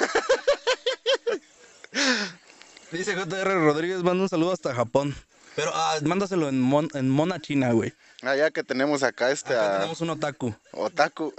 [2.91, 5.15] Dice JR Rodríguez, manda un saludo hasta Japón.
[5.57, 7.93] Pero ah, mándaselo en, mon- en mona china, güey.
[8.23, 10.55] Allá que tenemos acá este Acá a tenemos un otaku.
[10.73, 11.33] Otaku.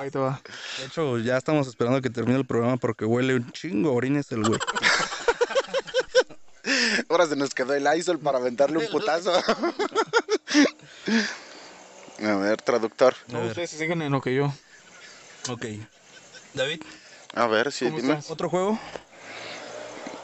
[0.00, 0.40] Ahí te va.
[0.78, 4.42] De hecho, ya estamos esperando que termine el programa porque huele un chingo orines el
[4.44, 4.60] güey.
[7.08, 9.32] Ahora se nos quedó el ISOL para aventarle un putazo.
[12.22, 13.14] A ver, traductor.
[13.28, 14.52] No, ustedes se siguen en lo que yo.
[15.48, 15.66] Ok.
[16.54, 16.82] David,
[17.34, 18.12] A ver, sí, ¿Cómo dime.
[18.14, 18.30] estás?
[18.30, 18.78] ¿otro juego?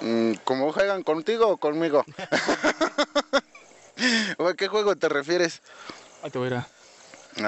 [0.03, 2.05] Mm, ¿Cómo juegan contigo o conmigo?
[4.39, 5.63] ¿A qué juego te refieres?
[6.23, 6.67] Ahí te voy a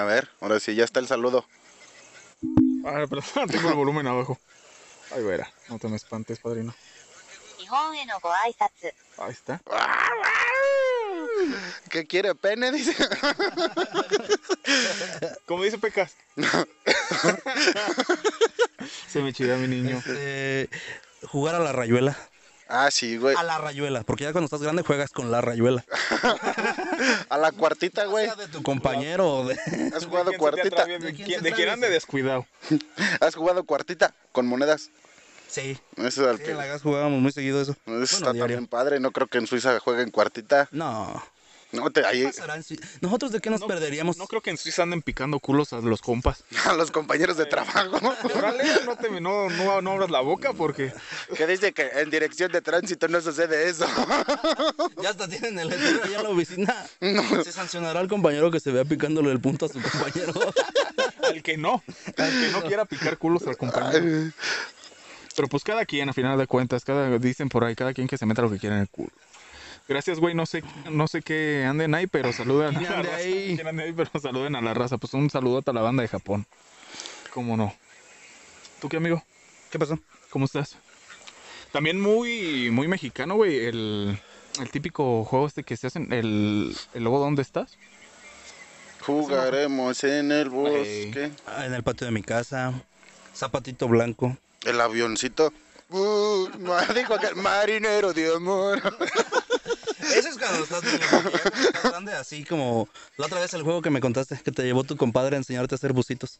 [0.04, 1.44] ver, ahora sí, ya está el saludo.
[2.84, 4.38] A ver, perdón, tengo el volumen abajo.
[5.10, 6.72] Ahí verá, no te me espantes, padrino.
[9.18, 9.60] Ahí está.
[11.90, 12.70] ¿Qué quiere pene?
[12.70, 12.94] Dice.
[15.46, 16.14] ¿Cómo dice Pecas?
[19.08, 19.98] Se me chida mi niño.
[19.98, 20.70] Este,
[21.26, 22.16] jugar a la rayuela.
[22.68, 23.36] Ah, sí, güey.
[23.36, 25.84] A la rayuela, porque ya cuando estás grande juegas con la rayuela.
[27.28, 28.28] A la cuartita, güey.
[28.36, 29.54] De tu compañero o de...
[29.94, 30.84] ¿Has jugado ¿De quién se te cuartita?
[30.86, 30.98] ¿De
[31.40, 32.46] ¿De quién ande descuidado?
[33.20, 34.90] ¿Has jugado cuartita con monedas?
[35.48, 35.78] Sí.
[35.96, 36.50] Eso es al Sí, que...
[36.52, 37.72] en la gas jugábamos muy seguido eso.
[37.72, 38.40] Eso Bueno, está diario.
[38.56, 38.98] también padre.
[39.00, 40.68] No creo que en Suiza jueguen cuartita.
[40.72, 41.22] No.
[41.74, 44.16] No, te, ahí, Pasará en Sui- ¿Nosotros de qué nos No, perderíamos?
[44.16, 46.44] No creo que en Suiza anden picando culos a los compas.
[46.64, 47.98] a los compañeros de trabajo.
[48.36, 50.92] Órale, no, te, no, no, no abras la boca porque...
[51.36, 53.86] que dice que en dirección de tránsito no sucede eso.
[55.02, 56.86] Ya hasta tienen el letrero allá en la oficina.
[57.44, 60.32] Se sancionará al compañero que se vea picándole el punto a su compañero.
[61.22, 61.82] Al que no,
[62.16, 64.30] al que no quiera picar culos al compañero.
[65.36, 68.16] Pero pues cada quien, a final de cuentas, cada, dicen por ahí, cada quien que
[68.16, 69.10] se meta lo que quiera en el culo.
[69.86, 73.08] Gracias, güey, no sé, no sé qué anden ahí, pero saluden a ¿Quién la ande
[73.10, 73.16] raza.
[73.22, 73.52] ahí?
[73.54, 73.92] ¿Quién ande ahí?
[73.92, 74.96] Pero saluden a la raza.
[74.98, 76.46] Pues un saludote a la banda de Japón.
[77.32, 77.74] ¿Cómo no?
[78.80, 79.22] ¿Tú qué, amigo?
[79.70, 79.98] ¿Qué pasó?
[80.30, 80.76] ¿Cómo estás?
[81.72, 84.18] También muy, muy mexicano, güey, el,
[84.60, 87.76] el típico juego este que se hacen, el, el logo ¿Dónde estás?
[89.00, 91.30] Jugaremos en el bosque.
[91.46, 92.72] Ah, En el patio de mi casa.
[93.34, 94.36] Zapatito blanco.
[94.64, 95.52] El avioncito.
[95.90, 96.48] Uh,
[96.94, 98.80] dijo aquel marinero de amor.
[100.16, 104.00] Ese es cuando estás estás grande, así como la otra vez el juego que me
[104.00, 106.38] contaste, que te llevó tu compadre a enseñarte a hacer bucitos.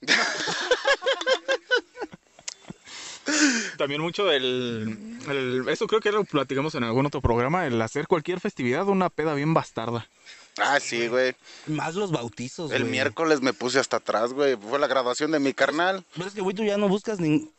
[3.79, 4.99] También mucho del...
[5.29, 9.09] el- eso creo que lo platicamos en algún otro programa, el hacer cualquier festividad una
[9.11, 10.07] peda bien bastarda.
[10.59, 11.35] Ah, sí, güey.
[11.67, 12.93] Más los bautizos, El güey.
[12.93, 14.57] miércoles me puse hasta atrás, güey.
[14.57, 16.05] Fue la graduación de mi carnal.
[16.15, 17.51] Pero es que, güey, tú ya no buscas ni...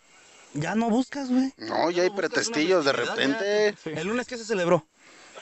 [0.53, 1.51] Ya no buscas, güey.
[1.57, 3.75] No, ya hay pretestillos de repente.
[3.83, 3.89] Sí.
[3.93, 4.85] El lunes, ¿qué se celebró?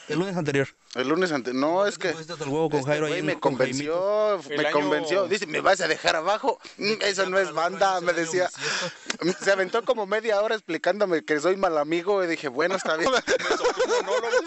[0.08, 0.68] El lunes anterior.
[0.94, 1.54] El lunes ante...
[1.54, 2.10] No, es que...
[2.10, 2.16] el
[2.48, 5.26] huevo con este Jairo ahí me con convenció, me año- convenció.
[5.28, 6.60] Dice, ¿me vas a dejar abajo?
[6.76, 8.48] Mm, Eso no es banda, me decía.
[9.40, 13.10] Se aventó como media hora explicándome que soy mal amigo y dije, bueno, está bien.
[13.44, 14.42] Me soltó un monólogo,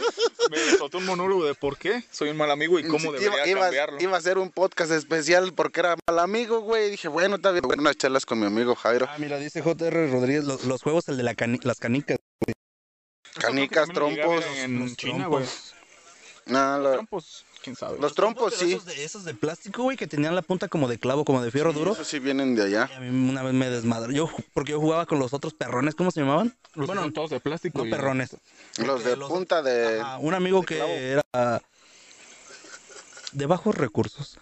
[0.50, 3.48] me soltó un monólogo de por qué soy un mal amigo y cómo Sí, debería
[3.48, 4.02] iba, cambiarlo.
[4.02, 6.90] iba a ser un podcast especial porque era mal amigo, güey.
[6.90, 7.64] Dije, bueno, está bien.
[7.64, 9.08] Bueno, unas charlas con mi amigo Jairo.
[9.10, 12.18] Ah, mira, dice JR Rodríguez, los, los juegos, el de la cani- las canicas.
[13.38, 14.46] Canicas, llegué a trompos.
[14.58, 15.44] En Los China, güey.
[15.46, 15.74] trompos.
[16.46, 17.98] No, lo- Trompos, quién sabe.
[18.00, 18.72] los trompos, sí.
[18.72, 21.52] Esos de, esos de plástico, güey, que tenían la punta como de clavo, como de
[21.52, 21.92] fierro duro.
[21.92, 22.90] Esos sí vienen de allá.
[22.90, 24.14] Y a mí una vez me desmadró.
[24.14, 26.56] Yo, porque yo jugaba con los otros perrones, ¿cómo se llamaban?
[26.74, 27.80] Los bueno, todos de plástico.
[27.80, 28.38] no y- perrones.
[28.78, 30.00] Los de Los- punta de...
[30.00, 30.90] Ajá, un amigo que clavo.
[30.92, 31.62] era
[33.38, 34.38] de bajos recursos.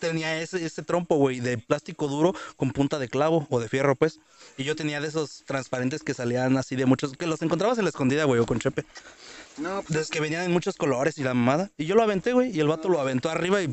[0.00, 3.94] tenía ese, ese trompo, güey, de plástico duro con punta de clavo o de fierro,
[3.94, 4.18] pues.
[4.56, 7.84] Y yo tenía de esos transparentes que salían así de muchos, que los encontrabas en
[7.84, 8.84] la escondida, güey, o con chepe.
[9.56, 11.70] No, De los que venían en muchos colores y la mamada.
[11.78, 13.68] Y yo lo aventé, güey, y el vato lo aventó arriba y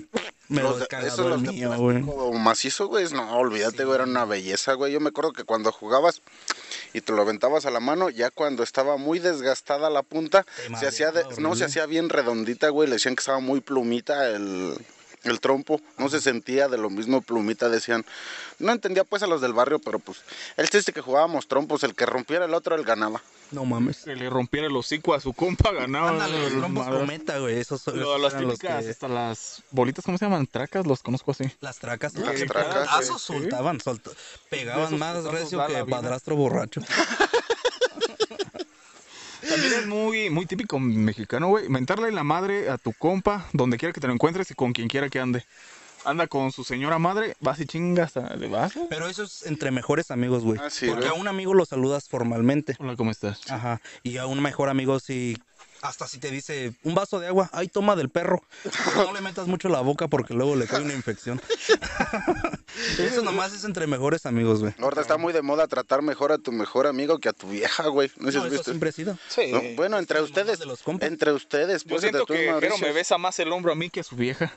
[0.48, 2.04] me lo Los descargó el mío, güey.
[2.40, 4.94] macizo, güey, no, olvídate, güey, era una belleza, güey.
[4.94, 6.22] Yo me acuerdo que cuando jugabas
[6.96, 10.46] y te lo aventabas a la mano, ya cuando estaba muy desgastada la punta,
[10.80, 14.30] se hacía de- no, se hacía bien redondita, güey, le decían que estaba muy plumita
[14.30, 14.76] el,
[15.26, 18.06] el trompo, no se sentía de lo mismo plumita, decían.
[18.60, 20.20] No entendía pues a los del barrio, pero pues
[20.56, 23.22] el chiste que jugábamos trompos, el que rompiera el otro, él ganaba.
[23.52, 23.98] No mames.
[24.06, 26.10] Que le rompiera el hocico a su compa, ganaba.
[26.10, 27.60] Ándale, los trompos cometa, güey.
[27.60, 30.48] Esos son las los típicas, que- hasta las bolitas, ¿cómo se llaman?
[30.48, 31.44] Tracas, los conozco así.
[31.60, 32.16] Las tracas.
[32.16, 34.12] Las que tracas, soltaban, solta-
[34.50, 36.82] pegaban esos más recio que padrastro borracho.
[39.50, 41.70] También es muy, muy típico mexicano, güey.
[41.70, 44.88] Mentarle la madre a tu compa, donde quiera que te lo encuentres y con quien
[44.88, 45.46] quiera que ande.
[46.04, 48.74] Anda con su señora madre, vas y chingas, ¿le vas?
[48.90, 50.60] Pero eso es entre mejores amigos, güey.
[50.62, 52.76] Ah, sí, Porque a un amigo lo saludas formalmente.
[52.80, 53.42] Hola, ¿cómo estás?
[53.50, 53.82] Ajá.
[54.04, 55.36] Y a un mejor amigo si
[55.88, 58.42] hasta si te dice un vaso de agua, ay, toma del perro.
[58.64, 61.42] Pero no le metas mucho la boca porque luego le cae una infección.
[63.00, 64.74] Eso nomás es entre mejores amigos, güey.
[64.80, 67.88] Ahorita está muy de moda tratar mejor a tu mejor amigo que a tu vieja,
[67.88, 68.12] güey.
[68.18, 68.64] No No, has eso visto.
[68.66, 69.18] siempre ha sido.
[69.28, 69.52] Sí.
[69.52, 72.52] No, bueno, entre ustedes, de los entre ustedes, Yo pues siento entre tú y que
[72.52, 72.78] Mauricio.
[72.88, 74.52] me besa más el hombro a mí que a su vieja.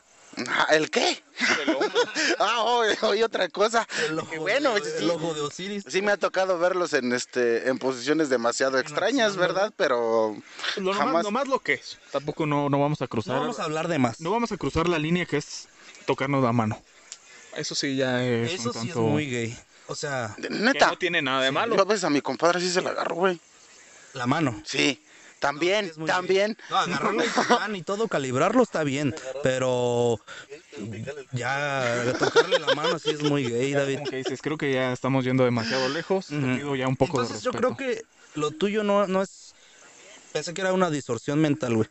[0.49, 1.23] Ah, ¿El qué?
[1.67, 1.77] El.
[2.41, 3.87] Ah, oye, oye, otra cosa.
[4.07, 5.85] El ojo, bueno, de, sí, el ojo de Osiris.
[5.89, 9.73] sí me ha tocado verlos en este en posiciones demasiado extrañas, ¿verdad?
[9.77, 10.37] Pero
[10.77, 11.99] Lo nomás, jamás nomás lo que es.
[12.13, 13.35] Tampoco no, no vamos a cruzar.
[13.37, 14.21] No vamos a hablar de más.
[14.21, 15.69] no vamos a cruzar la línea que es
[16.07, 16.81] tocarnos la mano.
[17.57, 19.03] Eso sí ya es Eso un sí es tanto...
[19.03, 19.59] muy gay.
[19.89, 20.89] O sea, que Neta.
[20.89, 21.75] no tiene nada de malo.
[21.75, 23.41] Yo a veces a mi compadre sí se la agarro, güey.
[24.13, 24.63] la mano.
[24.65, 25.03] Sí.
[25.39, 26.55] También, Es muy también.
[26.55, 26.67] gay.
[26.71, 30.19] No, agarrarlo y pan y todo, calibrarlo está bien, pero
[31.33, 33.99] ya tocarle la mano sí es muy gay, David.
[33.99, 36.27] Como que dices, creo que ya estamos yendo demasiado lejos.
[36.27, 36.57] Te Ujú.
[36.57, 38.03] pido ya un poco Entonces de yo creo que
[38.35, 39.55] lo tuyo no, no es...
[40.33, 41.89] Pensé que era una distorsión mental, güey.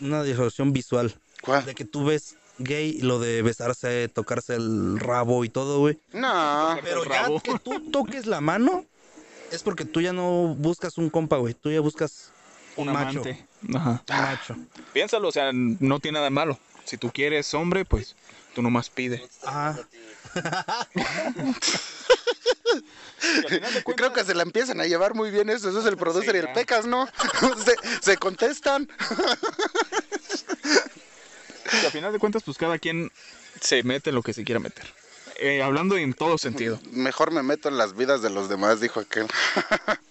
[0.00, 1.14] Una distorsión visual.
[1.42, 1.64] ¿Cuál?
[1.64, 5.98] De que tú ves gay lo de besarse, tocarse el rabo y todo, güey.
[6.12, 6.78] No.
[6.82, 8.84] Pero ya que tú toques la mano,
[9.50, 11.54] es porque tú ya no buscas un compa, güey.
[11.54, 12.32] Tú ya buscas
[12.76, 13.20] Un macho.
[13.20, 13.46] amante.
[13.74, 14.02] Ajá.
[14.08, 14.56] Un macho.
[14.92, 16.58] Piénsalo, o sea, no tiene nada de malo.
[16.84, 18.16] Si tú quieres hombre, pues
[18.54, 19.22] tú nomás pide.
[19.44, 19.78] Ajá.
[23.84, 25.68] Cuentas, creo que se la empiezan a llevar muy bien eso.
[25.68, 27.06] Eso es el producer Sí, y el pecas, ¿no?
[27.64, 28.88] se, se contestan.
[31.72, 33.10] y al final de cuentas, pues cada quien
[33.60, 34.86] se mete lo que se quiera meter.
[35.36, 36.80] Eh, hablando en todo sentido.
[36.90, 39.26] Mejor me meto en las vidas de los demás, dijo aquel.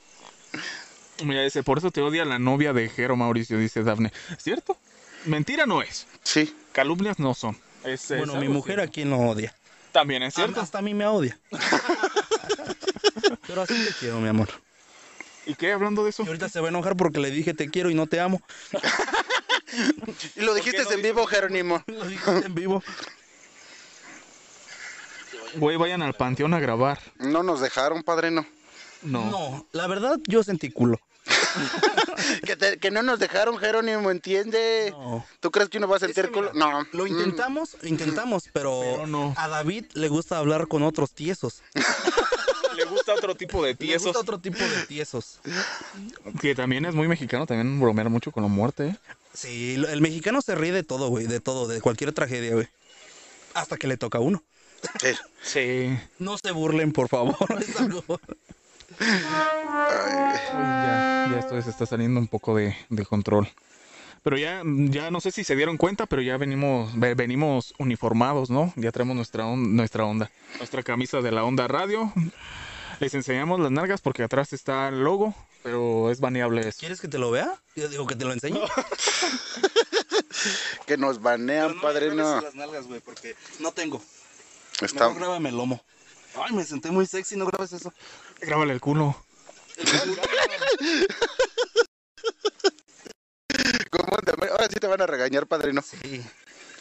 [1.23, 4.11] Mira, dice, por eso te odia la novia de Jero Mauricio, dice Dafne.
[4.37, 4.77] ¿Cierto?
[5.25, 6.07] Mentira no es.
[6.23, 6.55] Sí.
[6.71, 7.57] Calumnias no son.
[7.83, 8.93] Es- es Bueno, mi mujer a cierto.
[8.93, 9.53] quien no odia.
[9.91, 10.61] También es cierto.
[10.61, 11.37] Hasta a mí me odia.
[13.47, 14.49] Pero así te quiero, mi amor.
[15.45, 15.71] ¿Y qué?
[15.73, 16.23] Hablando de eso.
[16.23, 18.41] Y ahorita se va a enojar porque le dije te quiero y no te amo.
[20.35, 21.83] Y lo dijiste no en vivo, Jerónimo.
[21.87, 22.83] Lo dijiste en vivo.
[25.55, 26.99] Güey, vayan al panteón a grabar.
[27.17, 28.45] No nos dejaron, padrino.
[29.01, 29.25] No.
[29.31, 30.99] No, la verdad yo sentí culo.
[32.45, 34.89] Que, te- que no nos dejaron, Jerónimo, ¿entiende?
[34.91, 35.25] No.
[35.39, 36.51] ¿Tú crees que uno va a sentir que culo?
[36.53, 36.87] mira, No.
[36.93, 37.07] Lo Mm.
[37.07, 39.33] intentamos, intentamos, pero, Pero no.
[39.37, 41.61] a David le gusta hablar con otros tiesos.
[42.75, 44.03] Le gusta otro tipo de Le tiesos.
[44.03, 45.39] gusta otro tipo de tiesos.
[46.39, 48.87] Que también es muy mexicano, también bromear mucho con la muerte.
[48.87, 48.95] ¿eh?
[49.33, 52.69] Sí, el mexicano se ríe de todo, güey, de todo, de cualquier tragedia, güey.
[53.53, 54.43] Hasta que le toca a uno.
[55.01, 55.09] Sí.
[55.43, 55.99] Sí.
[56.19, 57.35] No se burlen, por favor.
[58.99, 63.47] ya, ya esto se está saliendo un poco de, de control.
[64.23, 68.49] Pero ya, ya no sé si se dieron cuenta, pero ya venimos, ve- venimos uniformados,
[68.49, 68.73] ¿no?
[68.75, 72.11] Ya traemos nuestra, on- nuestra onda, nuestra camisa de la onda radio.
[72.99, 75.33] Les enseñamos las nalgas porque atrás está el logo,
[75.63, 76.79] pero es baneable eso.
[76.79, 77.53] ¿Quieres que te lo vea?
[77.77, 78.59] Yo digo que te lo enseñe.
[80.85, 82.41] que nos banean, padrino.
[82.41, 84.01] las nalgas, güey, porque no tengo.
[84.81, 85.07] Está...
[85.07, 85.81] Mejor grábame el lomo.
[86.35, 87.93] Ay, me senté muy sexy, no grabes eso.
[88.41, 89.15] Grábale el culo.
[93.89, 95.81] ¿Cómo te- Ahora sí te van a regañar, padrino.
[95.81, 96.21] Sí,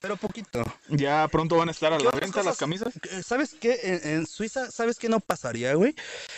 [0.01, 0.63] pero poquito.
[0.89, 2.95] Ya pronto van a estar a ¿Qué la venta las camisas.
[3.25, 3.79] ¿Sabes qué?
[3.83, 5.95] En, en Suiza, ¿sabes qué no pasaría, güey?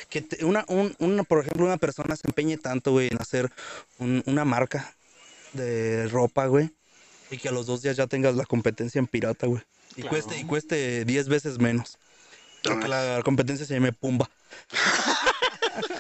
[0.09, 3.51] Que te- una, un- una, por ejemplo, una persona se empeñe tanto, güey, en hacer
[3.99, 4.95] un- una marca
[5.53, 6.71] de ropa, güey.
[7.31, 9.63] Y que a los dos días ya tengas la competencia en pirata, güey.
[9.91, 10.09] Y, Claro.
[10.11, 11.99] cueste, y cueste 10 veces menos.
[12.63, 14.31] Pero que la competencia se llame Pumba.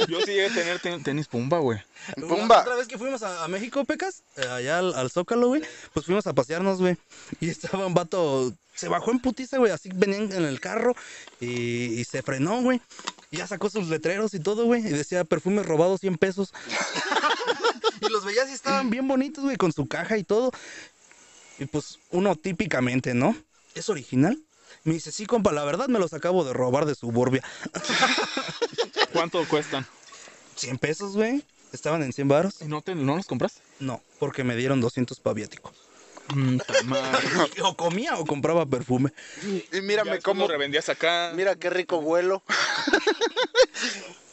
[0.08, 1.78] Yo sí llegué a tener ten- tenis pumba, güey.
[2.16, 2.56] Pumba.
[2.56, 5.62] La otra vez que fuimos a, a México, Pecas, eh, allá al, al Zócalo, güey,
[5.92, 6.96] pues fuimos a pasearnos, güey.
[7.40, 10.94] Y estaba un vato, se bajó en putiza, güey, así venían en el carro
[11.40, 11.46] y,
[12.00, 12.80] y se frenó, güey.
[13.30, 14.80] Y ya sacó sus letreros y todo, güey.
[14.84, 16.52] Y decía, perfume robado 100 pesos.
[18.00, 20.50] y los veías y estaban bien bonitos, güey, con su caja y todo.
[21.58, 23.36] Y pues uno típicamente, ¿no?
[23.74, 24.38] ¿Es original?
[24.82, 27.44] Me dice, sí, compa, la verdad me los acabo de robar de Suburbia.
[29.12, 29.86] ¿Cuánto cuestan?
[30.56, 31.42] 100 pesos, güey.
[31.72, 32.60] Estaban en 100 baros.
[32.60, 33.60] ¿Y ¿No, te, ¿No los compraste?
[33.78, 35.72] No, porque me dieron 200 paviáticos.
[36.34, 36.58] Mm.
[37.64, 39.12] O comía o compraba perfume.
[39.72, 40.46] Y mírame cómo...
[40.46, 41.32] revendías acá.
[41.34, 42.42] Mira qué rico huelo.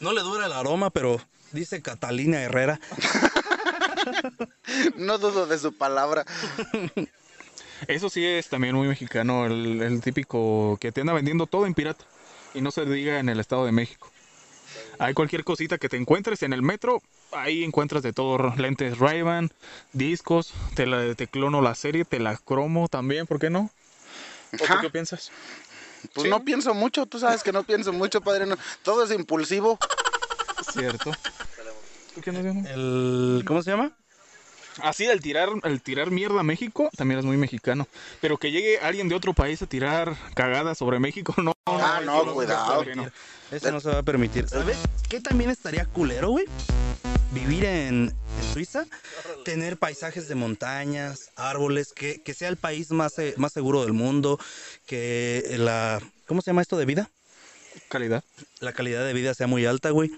[0.00, 2.78] No le dura el aroma, pero dice Catalina Herrera.
[4.96, 6.24] No dudo de su palabra.
[7.88, 11.74] Eso sí es también muy mexicano, el, el típico que te anda vendiendo todo en
[11.74, 12.04] pirata.
[12.54, 14.10] Y no se diga en el Estado de México.
[14.98, 19.22] Hay cualquier cosita que te encuentres en el metro, ahí encuentras de todo, lentes ray
[19.92, 23.70] discos, te, la, te clono la serie, te la cromo también, ¿por qué no?
[24.54, 24.80] ¿O tú Ajá.
[24.80, 25.30] qué piensas?
[26.14, 26.30] Pues Sí.
[26.30, 28.56] no pienso mucho, tú sabes que no pienso mucho, padrino.
[28.82, 29.78] Todo es impulsivo.
[30.72, 31.12] Cierto.
[32.14, 32.30] ¿Tú qué?
[32.30, 33.92] El, ¿Cómo se llama?
[34.82, 37.88] Así el tirar, el tirar mierda a México también es muy mexicano.
[38.20, 41.54] Pero que llegue alguien de otro país a tirar cagadas sobre México, no.
[41.66, 42.84] Ah, no, se cuidado.
[42.84, 43.12] permitir.
[43.50, 44.48] Eso no se va a permitir.
[44.48, 46.46] ¿Sabes qué también estaría culero, güey?
[47.32, 48.86] Vivir en, en Suiza,
[49.44, 53.92] tener paisajes de montañas, árboles, que, que sea el país más, eh, más seguro del
[53.92, 54.38] mundo,
[54.86, 56.00] que la...
[56.26, 57.10] ¿Cómo se llama esto de vida?
[57.88, 58.24] Calidad.
[58.60, 60.10] La calidad de vida sea muy alta, güey.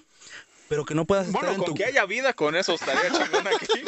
[0.71, 1.75] Pero que no puedas estar Bueno, en con tu...
[1.75, 3.83] que haya vida con eso estaría chingón aquí.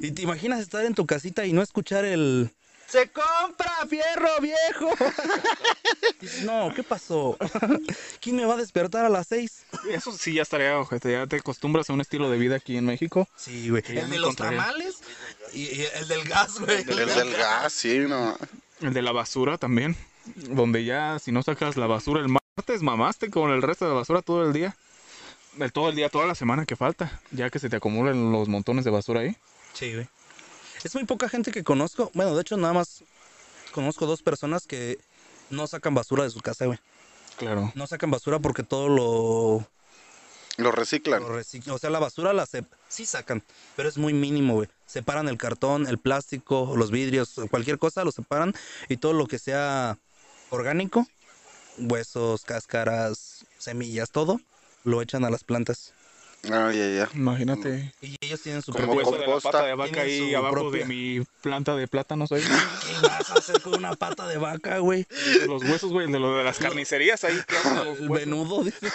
[0.00, 2.50] Y te imaginas estar en tu casita y no escuchar el,
[2.86, 4.90] Se compra fierro viejo.
[6.18, 7.36] Dices, no, ¿qué pasó?
[8.22, 9.66] ¿Quién me va a despertar a las seis?
[9.90, 12.86] Eso sí ya estaría, ojete, ya te acostumbras a un estilo de vida aquí en
[12.86, 13.28] México.
[13.36, 13.82] Sí, güey.
[13.86, 15.00] El de los tamales
[15.52, 16.78] y, y el del gas, güey.
[16.88, 18.34] El del gas, sí, no.
[18.80, 19.94] El de la basura también.
[20.36, 23.96] Donde ya si no sacas la basura el martes, mamaste con el resto de la
[23.96, 24.76] basura todo el día.
[25.58, 27.20] El, todo el día, toda la semana que falta.
[27.32, 29.36] Ya que se te acumulan los montones de basura ahí.
[29.72, 30.08] Sí, güey.
[30.84, 32.10] Es muy poca gente que conozco.
[32.14, 33.02] Bueno, de hecho, nada más
[33.72, 34.98] conozco dos personas que
[35.50, 36.78] no sacan basura de su casa, güey.
[37.38, 37.72] Claro.
[37.74, 39.66] No sacan basura porque todo lo,
[40.56, 41.22] Lo reciclan.
[41.22, 41.74] lo reciclan.
[41.74, 43.42] O sea, la basura la se sí sacan,
[43.74, 44.68] pero es muy mínimo, güey.
[44.86, 48.54] Separan el cartón, el plástico, los vidrios, cualquier cosa lo separan
[48.88, 49.98] y todo lo que sea
[50.50, 51.08] orgánico,
[51.78, 54.40] huesos, cáscaras, semillas, todo,
[54.84, 55.92] lo echan a las plantas.
[56.44, 57.06] Ay, ay, ay.
[57.14, 57.94] Imagínate.
[58.02, 59.50] Y ellos tienen su Como El hueso de la composta.
[59.50, 62.42] pata de vaca ahí abajo propia- de mi planta de plátanos ahí.
[63.00, 65.06] ¿Qué vas a hacer con una pata de vaca, güey?
[65.46, 67.34] los huesos, güey, de lo de las carnicerías ahí.
[67.34, 68.26] los El huesos.
[68.26, 68.78] venudo, dice.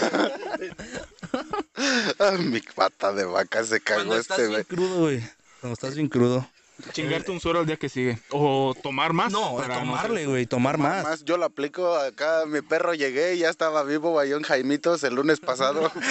[2.19, 4.65] Ah, mi pata de vaca se cagó Cuando estás este, bien güey.
[4.65, 5.23] crudo, güey.
[5.61, 6.47] Cuando estás bien crudo.
[6.93, 8.19] Chingarte un suero al día que sigue.
[8.31, 9.31] O tomar más.
[9.31, 11.03] No, para tomarle, güey, tomar más.
[11.03, 15.15] Más yo lo aplico acá, mi perro llegué y ya estaba vivo en Jaimitos el
[15.15, 15.91] lunes pasado.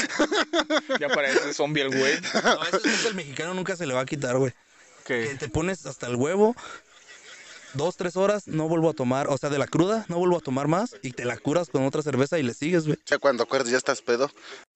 [1.01, 2.15] Ya parece zombie el güey.
[2.45, 4.53] No, ese, ese el mexicano nunca se le va a quitar, güey.
[5.05, 6.55] Que Que te pones hasta el huevo,
[7.75, 10.41] dos, tres horas, no vuelvo a tomar, o sea, de la cruda, no vuelvo a
[10.41, 12.99] tomar más y te la curas con otra cerveza y le sigues, güey.
[13.07, 14.29] ya cuando acuerdas ya estás pedo.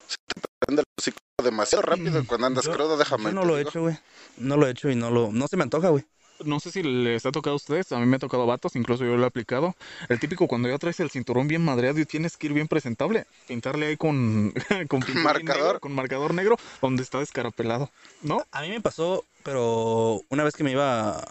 [0.06, 3.24] Se te prende el hocico demasiado rápido cuando andas Yo- crudo, déjame.
[3.24, 3.98] Yo no lo he hecho, güey.
[4.36, 6.04] No lo he hecho y no lo, no se me antoja, güey.
[6.44, 9.04] no sé si les ha tocado a ustedes, a mí me ha tocado vatos, incluso
[9.04, 9.74] yo lo he aplicado.
[10.08, 13.26] El típico cuando ya traes el cinturón bien madreado y tienes que ir bien presentable,
[13.46, 14.52] pintarle ahí con,
[14.88, 15.64] con Marcador.
[15.66, 17.90] negro, con marcador negro, donde está descarapelado,
[18.22, 18.44] ¿no?
[18.50, 21.22] A mí me pasó, pero una vez que me iba.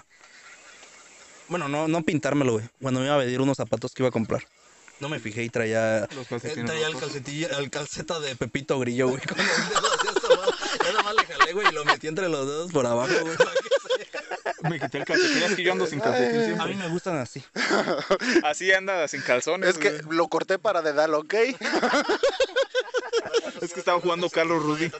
[1.52, 2.66] Bueno, no, no pintármelo, güey.
[2.82, 4.42] Cuando me iba a pedir unos zapatos que iba a comprar.
[5.02, 6.08] No me fijé y traía...
[6.16, 9.22] Los eh, calcetines traía el, calcetillo, el calceta de Pepito Grillo, güey.
[9.28, 12.86] Con el dedo así hasta le jalé, güey, y lo metí entre los dedos por
[12.86, 13.36] abajo, güey.
[14.70, 17.44] Me quité el calcetín, es que yo ando sin calcetín A mí me gustan así.
[18.44, 19.72] Así anda sin calzones.
[19.72, 20.16] Es que güey.
[20.18, 21.34] lo corté para dedal, ¿ok?
[23.62, 24.92] es que estaba jugando Carlos Rudy.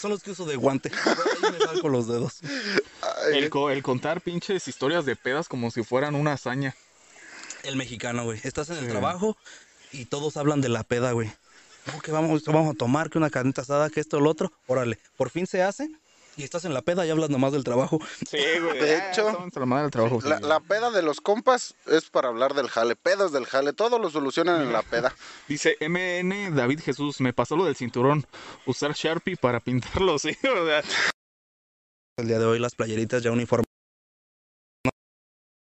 [0.00, 0.90] Son los que uso de guante.
[1.04, 2.40] Ahí me salgo los dedos.
[3.26, 6.74] Ay, El, co- el contar pinches historias de pedas como si fueran una hazaña.
[7.62, 8.40] El mexicano, güey.
[8.44, 8.90] Estás en el Sí.
[8.90, 9.36] trabajo
[9.92, 11.30] y todos hablan de la peda, güey.
[11.86, 14.52] No, que vamos, vamos a tomar, que una carnita asada, que esto, lo otro.
[14.66, 15.88] Órale, por fin se hace
[16.36, 17.98] y estás en la peda y hablas nomás del trabajo.
[18.30, 18.78] Sí, güey.
[18.78, 20.20] De ah, hecho, estamos a la madre del trabajo.
[20.22, 20.28] sí.
[20.28, 23.98] La, la peda de los compas es para hablar del jale, pedos del jale, todo
[23.98, 25.14] lo solucionan en la peda.
[25.48, 28.26] Dice MN David Jesús, me pasó lo del cinturón.
[28.66, 30.30] Usar Sharpie para pintarlo, sí.
[30.44, 30.82] O sea,
[32.20, 33.64] El día de hoy las playeritas ya uniforman.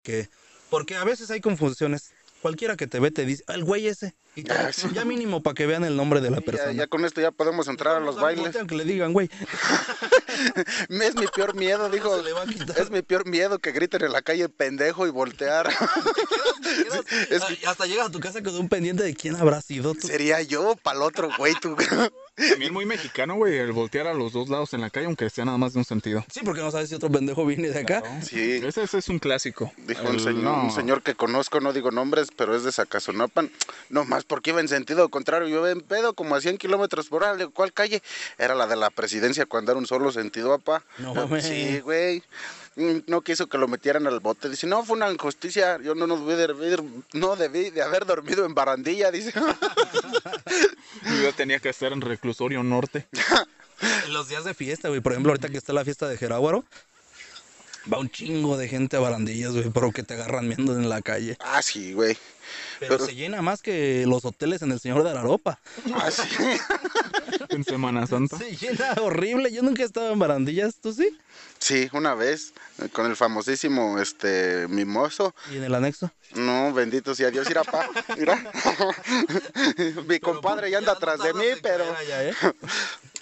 [0.03, 0.29] Que,
[0.69, 2.11] porque a veces hay confusiones.
[2.41, 4.15] Cualquiera que te ve te dice, "Ah, el güey ese.
[4.35, 4.87] Y te- Ah, sí.
[4.93, 6.71] ya mínimo para que vean el nombre de la Ya, persona.
[6.73, 8.55] ya con esto ya podemos entrar a los bailes.
[8.67, 9.29] Que le digan, güey.
[10.89, 12.15] Es mi peor miedo, dijo.
[12.77, 15.67] Es mi peor miedo que griten en la calle pendejo y voltear.
[17.31, 19.93] Es Ah, y hasta llegas a tu casa con un pendiente de quién habrá sido
[19.95, 20.07] tú.
[20.07, 21.75] Sería yo para el otro, güey, tú.
[22.35, 25.45] También muy mexicano, güey, el voltear a los dos lados en la calle, aunque sea
[25.45, 26.25] nada más de un sentido.
[26.31, 28.03] Sí, porque no sabes si otro pendejo viene de acá.
[28.21, 28.61] Sí.
[28.63, 29.71] Ese, ese es un clásico.
[29.77, 30.63] Dijo un señor, no.
[30.63, 33.51] un señor que conozco, no digo nombres, pero es de Zacazonapan.
[33.89, 35.47] No más porque iba en sentido contrario.
[35.47, 37.33] Yo en pedo como a 100 kilómetros por hora.
[37.33, 38.01] Le digo, ¿cuál calle?
[38.37, 40.83] Era la de la presidencia cuando era un solo sentido, papá.
[40.97, 41.45] No mames.
[41.45, 42.23] Sí, güey.
[42.75, 44.49] No quiso que lo metieran al bote.
[44.49, 45.79] Dice, no, fue una injusticia.
[45.81, 46.83] Yo no, no debí, de, haber-
[47.13, 49.31] no debí de haber dormido en barandilla, dice.
[51.23, 53.07] Yo tenía que estar en reclusorio norte.
[54.09, 54.99] Los días de fiesta, güey.
[55.01, 56.63] Por ejemplo, ahorita que está la fiesta de Jeráguaro,
[57.91, 61.01] va un chingo de gente a barandillas, güey, pero que te agarran viendo en la
[61.01, 61.37] calle.
[61.39, 62.17] ah, sí, güey.
[62.79, 65.59] Pero, Pero- se llena más que los hoteles en el Señor de la Ropa.
[65.93, 66.23] Ah, sí.
[67.49, 68.37] En Semana Santa.
[68.37, 69.51] Se llena horrible.
[69.51, 71.15] Yo nunca he estado en barandillas, ¿tú sí?
[71.59, 72.53] Sí, una vez,
[72.91, 75.33] con el famosísimo, este, mimoso.
[75.51, 76.11] ¿Y en el anexo?
[76.33, 78.43] No, bendito sea Dios, irá pa, mira.
[80.07, 82.33] Mi compadre ya anda atrás de mí, pero ¿eh?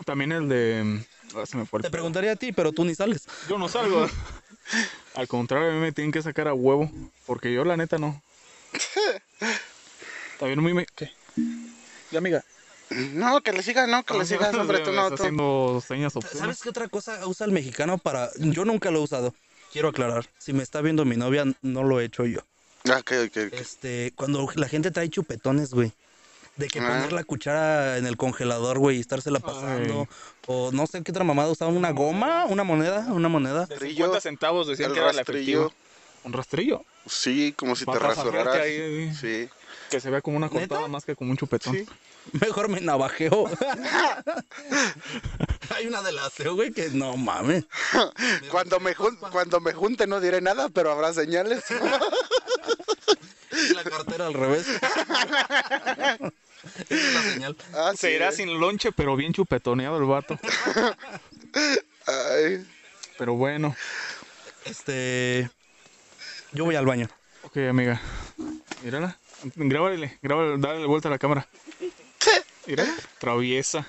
[0.05, 1.05] También el de...
[1.35, 1.91] ah, se me fue el Te pedo.
[1.91, 3.23] preguntaría a ti, pero tú ni sales.
[3.49, 4.07] Yo no salgo.
[5.15, 6.89] Al contrario, a mí me tienen que sacar a huevo.
[7.25, 8.21] Porque yo, la neta, no.
[10.39, 10.73] También muy...
[10.73, 10.85] Me...
[10.95, 11.11] ¿Qué?
[12.11, 12.43] Ya, amiga.
[12.89, 15.15] no, que le sigas, no, que le sigas, hombre, tú no, tú.
[15.15, 16.39] haciendo señas obscenas.
[16.39, 18.29] ¿Sabes qué otra cosa usa el mexicano para...?
[18.37, 19.33] Yo nunca lo he usado.
[19.71, 20.29] Quiero aclarar.
[20.37, 22.41] Si me está viendo mi novia, no lo he hecho yo.
[22.85, 23.53] Ah, ok, ok, ok.
[23.53, 25.93] Este, cuando la gente trae chupetones, güey.
[26.55, 26.87] De que Ah.
[26.87, 30.07] poner la cuchara en el congelador, güey, y estársela pasando.
[30.45, 33.61] O no sé qué otra mamada usaban, una goma, una moneda, una moneda.
[33.65, 35.61] De Rastrillo, 50 centavos decían el que era el rastrillo.
[35.67, 35.73] efectivo.
[36.25, 36.85] ¿Un rastrillo?
[37.07, 38.55] Sí, como si te rasuraras.
[38.55, 39.49] ahí, Sí.
[39.89, 40.59] Que se vea como una ¿Neta?
[40.59, 41.73] cortada más que como un chupetón.
[41.75, 41.85] Sí.
[42.41, 43.45] Mejor me navajeo.
[45.75, 47.65] Hay una del aseo, güey, que no mames.
[48.51, 51.63] Cuando me, jun- cuando me junte no diré nada, pero habrá señales.
[53.75, 54.65] La cartera al revés.
[56.89, 57.57] Esa es la señal.
[57.73, 58.13] Ah, Se sí.
[58.15, 60.39] irá sin lonche, pero bien chupetoneado el vato.
[62.07, 62.65] Ay,
[63.17, 63.75] Pero bueno.
[64.65, 65.49] Este.
[66.51, 67.09] Yo voy al baño.
[67.43, 67.99] Ok, amiga.
[68.83, 69.17] Mírala.
[69.55, 71.47] Grábale, grábale, dale vuelta a la cámara.
[72.65, 72.85] Mira,
[73.19, 73.85] traviesa.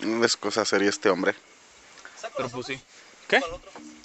[0.00, 1.34] no es cosa seria este hombre.
[2.36, 2.80] Pero pues sí.
[3.28, 3.40] ¿Qué?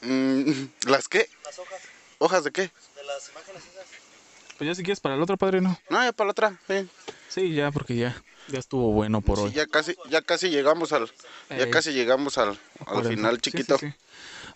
[0.04, 1.30] Mm, ¿Las qué?
[1.44, 1.80] Las hojas
[2.20, 2.62] ¿Hojas de qué?
[2.62, 3.86] de las imágenes esas.
[4.58, 5.78] Pues ya si quieres para el otro padrino.
[5.90, 6.60] No, ya para la otra.
[6.68, 6.88] Sí.
[7.30, 8.16] Sí, ya, porque ya,
[8.50, 9.52] ya estuvo bueno por Sí, hoy.
[9.52, 11.08] ya casi, ya casi llegamos al,
[11.50, 11.72] ya Ey.
[11.72, 13.78] casi llegamos al, al final, chiquito.
[13.78, 13.94] sí, sí.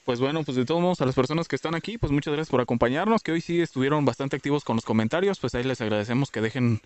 [0.06, 2.50] Pues bueno, pues de todos modos, a las personas que están aquí, pues muchas gracias
[2.50, 6.32] por acompañarnos, que hoy sí estuvieron bastante activos con los comentarios, pues ahí les agradecemos
[6.32, 6.80] que dejen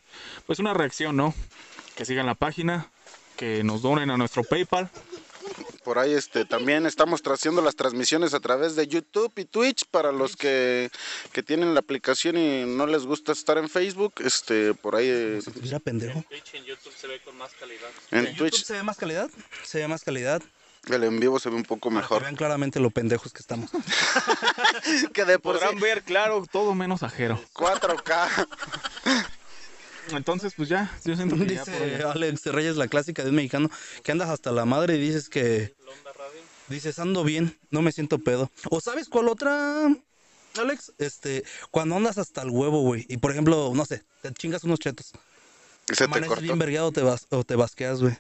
[0.48, 1.36] pues una reacción, ¿no?
[1.96, 2.90] Que sigan la página,
[3.38, 4.90] que nos donen a nuestro PayPal.
[5.84, 10.12] Por ahí este también estamos haciendo las transmisiones a través de YouTube y Twitch para
[10.12, 10.92] los que,
[11.32, 15.40] que tienen la aplicación y no les gusta estar en Facebook, este por ahí eh,
[15.62, 16.24] Mira, pendejo.
[16.30, 17.90] Twitch en YouTube se ve con más calidad.
[18.12, 19.30] en ¿En Twitch YouTube se ve más calidad?
[19.64, 20.42] Se ve más calidad.
[20.88, 22.22] el en vivo se ve un poco Para que mejor.
[22.24, 23.70] vean claramente lo pendejos que estamos.
[25.14, 27.40] Que de por sí Podrán ver, claro, todo menos ajero.
[27.54, 28.48] 4K.
[30.10, 33.30] Entonces, pues ya, yo siento que ya por hoy- Dice Alex Reyes, la clásica de
[33.30, 33.70] un mexicano,
[34.04, 35.74] que andas hasta la madre y dices que.
[36.68, 38.50] Dices, ando bien, no me siento pedo.
[38.70, 39.88] ¿O sabes cuál otra,
[40.58, 40.94] Alex?
[41.00, 43.06] Este, cuando andas hasta el huevo, güey.
[43.10, 45.12] Y por ejemplo, no sé, te chingas unos chetos.
[45.88, 46.44] Se te Amaneces cortó.
[46.44, 48.18] bien vergueado o te, vas, o te basqueas, güey.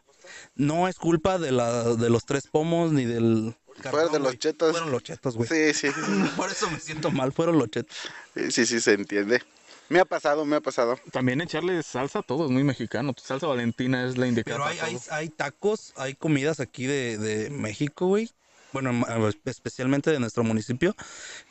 [0.56, 3.56] No es culpa de, la, de los tres pomos ni del.
[3.90, 4.38] Fueron de los güey.
[4.38, 4.72] chetos.
[4.72, 5.48] Fueron los chetos, güey.
[5.48, 5.88] Sí, sí,
[6.36, 7.96] Por eso me siento mal, fueron los chetos.
[8.36, 9.42] sí, sí, sí, se entiende.
[9.90, 10.98] Me ha pasado, me ha pasado.
[11.12, 13.14] También echarle salsa a todo es muy mexicano.
[13.14, 14.58] Tu salsa valentina es la indicada.
[14.58, 18.32] Pero hay, hay, tacos, hay comidas aquí de, de México, güey.
[18.72, 19.08] Bueno, ma-
[19.46, 20.96] especialmente de nuestro municipio,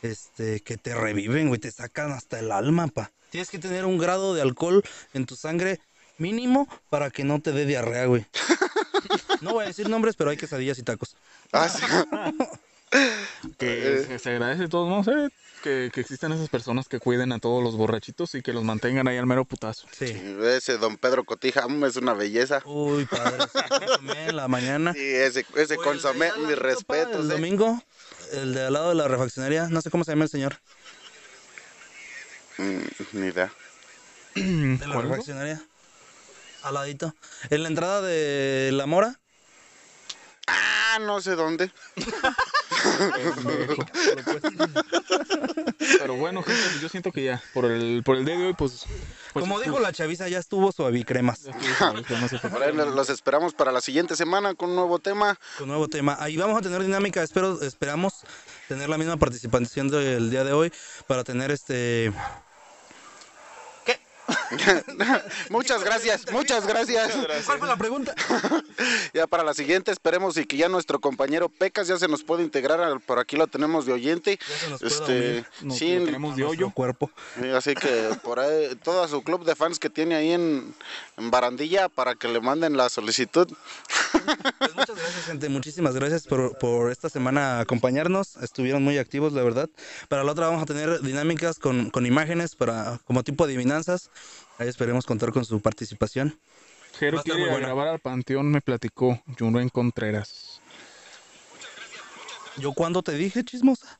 [0.01, 3.11] este, que te reviven, güey, te sacan hasta el alma, pa.
[3.29, 5.79] Tienes que tener un grado de alcohol en tu sangre
[6.17, 8.25] mínimo para que no te dé diarrea, güey.
[9.41, 11.15] No voy a decir nombres, pero hay quesadillas y tacos.
[11.51, 11.81] Ah, sí.
[13.57, 15.29] Que se- se agradece de todos modos eh,
[15.63, 19.07] que, que existan esas personas que cuiden a todos los borrachitos y que los mantengan
[19.07, 19.87] ahí al mero putazo.
[19.97, 20.05] Sí.
[20.43, 22.61] Ese don Pedro Cotija mm, es una belleza.
[22.65, 23.37] Uy, padre,
[23.79, 24.93] consomé en la mañana.
[24.93, 27.25] Sí, ese, ese consomé, el mis respetos.
[27.25, 27.33] El eh.
[27.35, 27.81] domingo,
[28.33, 30.57] el de al lado de la refaccionaria, no sé cómo se llama el señor.
[32.57, 32.79] Mm,
[33.13, 33.53] ni idea.
[34.35, 35.61] De la refaccionaria.
[36.63, 37.13] Al ladito.
[37.49, 39.19] En la entrada de La Mora.
[40.47, 41.71] Ah, no sé dónde.
[45.99, 48.85] Pero bueno, gente, yo siento que ya, por el, por el día de hoy, pues.
[49.33, 51.47] pues, Como pues, dijo la chaviza, ya estuvo suavicremas.
[52.95, 55.37] los esperamos para la siguiente semana con un nuevo tema.
[55.57, 56.17] Con nuevo tema.
[56.19, 57.23] Ahí vamos a tener dinámica.
[57.23, 58.21] Espero, esperamos
[58.67, 60.71] tener la misma participación del día de hoy
[61.07, 62.11] para tener este.
[65.49, 67.11] Muchas gracias, muchas gracias.
[67.45, 68.15] ¿Cuál fue la pregunta?
[69.13, 72.43] Ya para la siguiente esperemos y que ya nuestro compañero Pecas ya se nos puede
[72.43, 72.79] integrar.
[72.81, 74.39] al- Por aquí lo tenemos de oyente.
[74.49, 75.45] Ya se nos Este.
[75.61, 76.71] Nos sí, lo tenemos de hoyo.
[76.71, 77.11] cuerpo.
[77.39, 80.73] Sí, Así que por ahí, todo su club de fans que tiene ahí en,
[81.17, 83.47] en Barandilla para que le manden la solicitud.
[84.59, 85.49] Pues muchas gracias, gente.
[85.49, 88.37] Muchísimas gracias por, por esta semana acompañarnos.
[88.37, 89.69] Estuvieron muy activos, la verdad.
[90.07, 94.09] Para la otra vamos a tener dinámicas con, con imágenes para como tipo adivinanzas.
[94.61, 96.37] Ahí esperemos contar con su participación.
[96.99, 97.57] Jero quiere buena.
[97.65, 100.61] grabar al panteón, me platicó Junuen Contreras.
[102.57, 103.97] ¿Yo cuándo te dije, chismosa?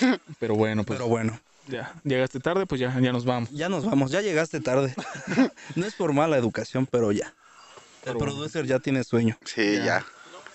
[0.40, 1.38] Pero bueno, pues Pero bueno,
[1.68, 3.50] ya, llegaste tarde, pues ya, ya nos vamos.
[3.52, 4.10] ya nos vamos.
[4.10, 4.92] Ya llegaste tarde.
[5.76, 7.26] no es por mala educación, pero ya.
[7.26, 7.32] El
[8.02, 8.32] Pero bueno.
[8.32, 9.38] producer ya tiene sueño.
[9.44, 9.84] Sí, Ya.
[9.84, 10.06] ya.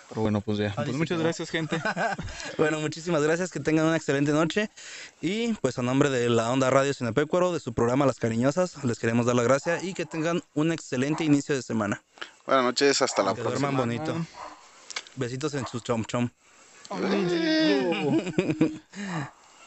[0.09, 0.73] Pero bueno, pues ya.
[0.75, 1.81] Pues muchas gracias, gente.
[2.57, 4.69] Bueno, muchísimas gracias, que tengan una excelente noche.
[5.21, 8.99] Y pues a nombre de la Onda Radio Sinapecuaro, de su programa Las Cariñosas, les
[8.99, 12.01] queremos dar la gracia y que tengan un excelente inicio de semana.
[12.45, 13.69] Buenas noches, hasta la Que próxima.
[13.71, 14.25] duerman bonito.
[15.15, 16.29] Besitos en su chom chom.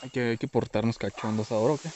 [0.02, 1.90] hay, que, hay que portarnos cachondos ahora, ¿o qué?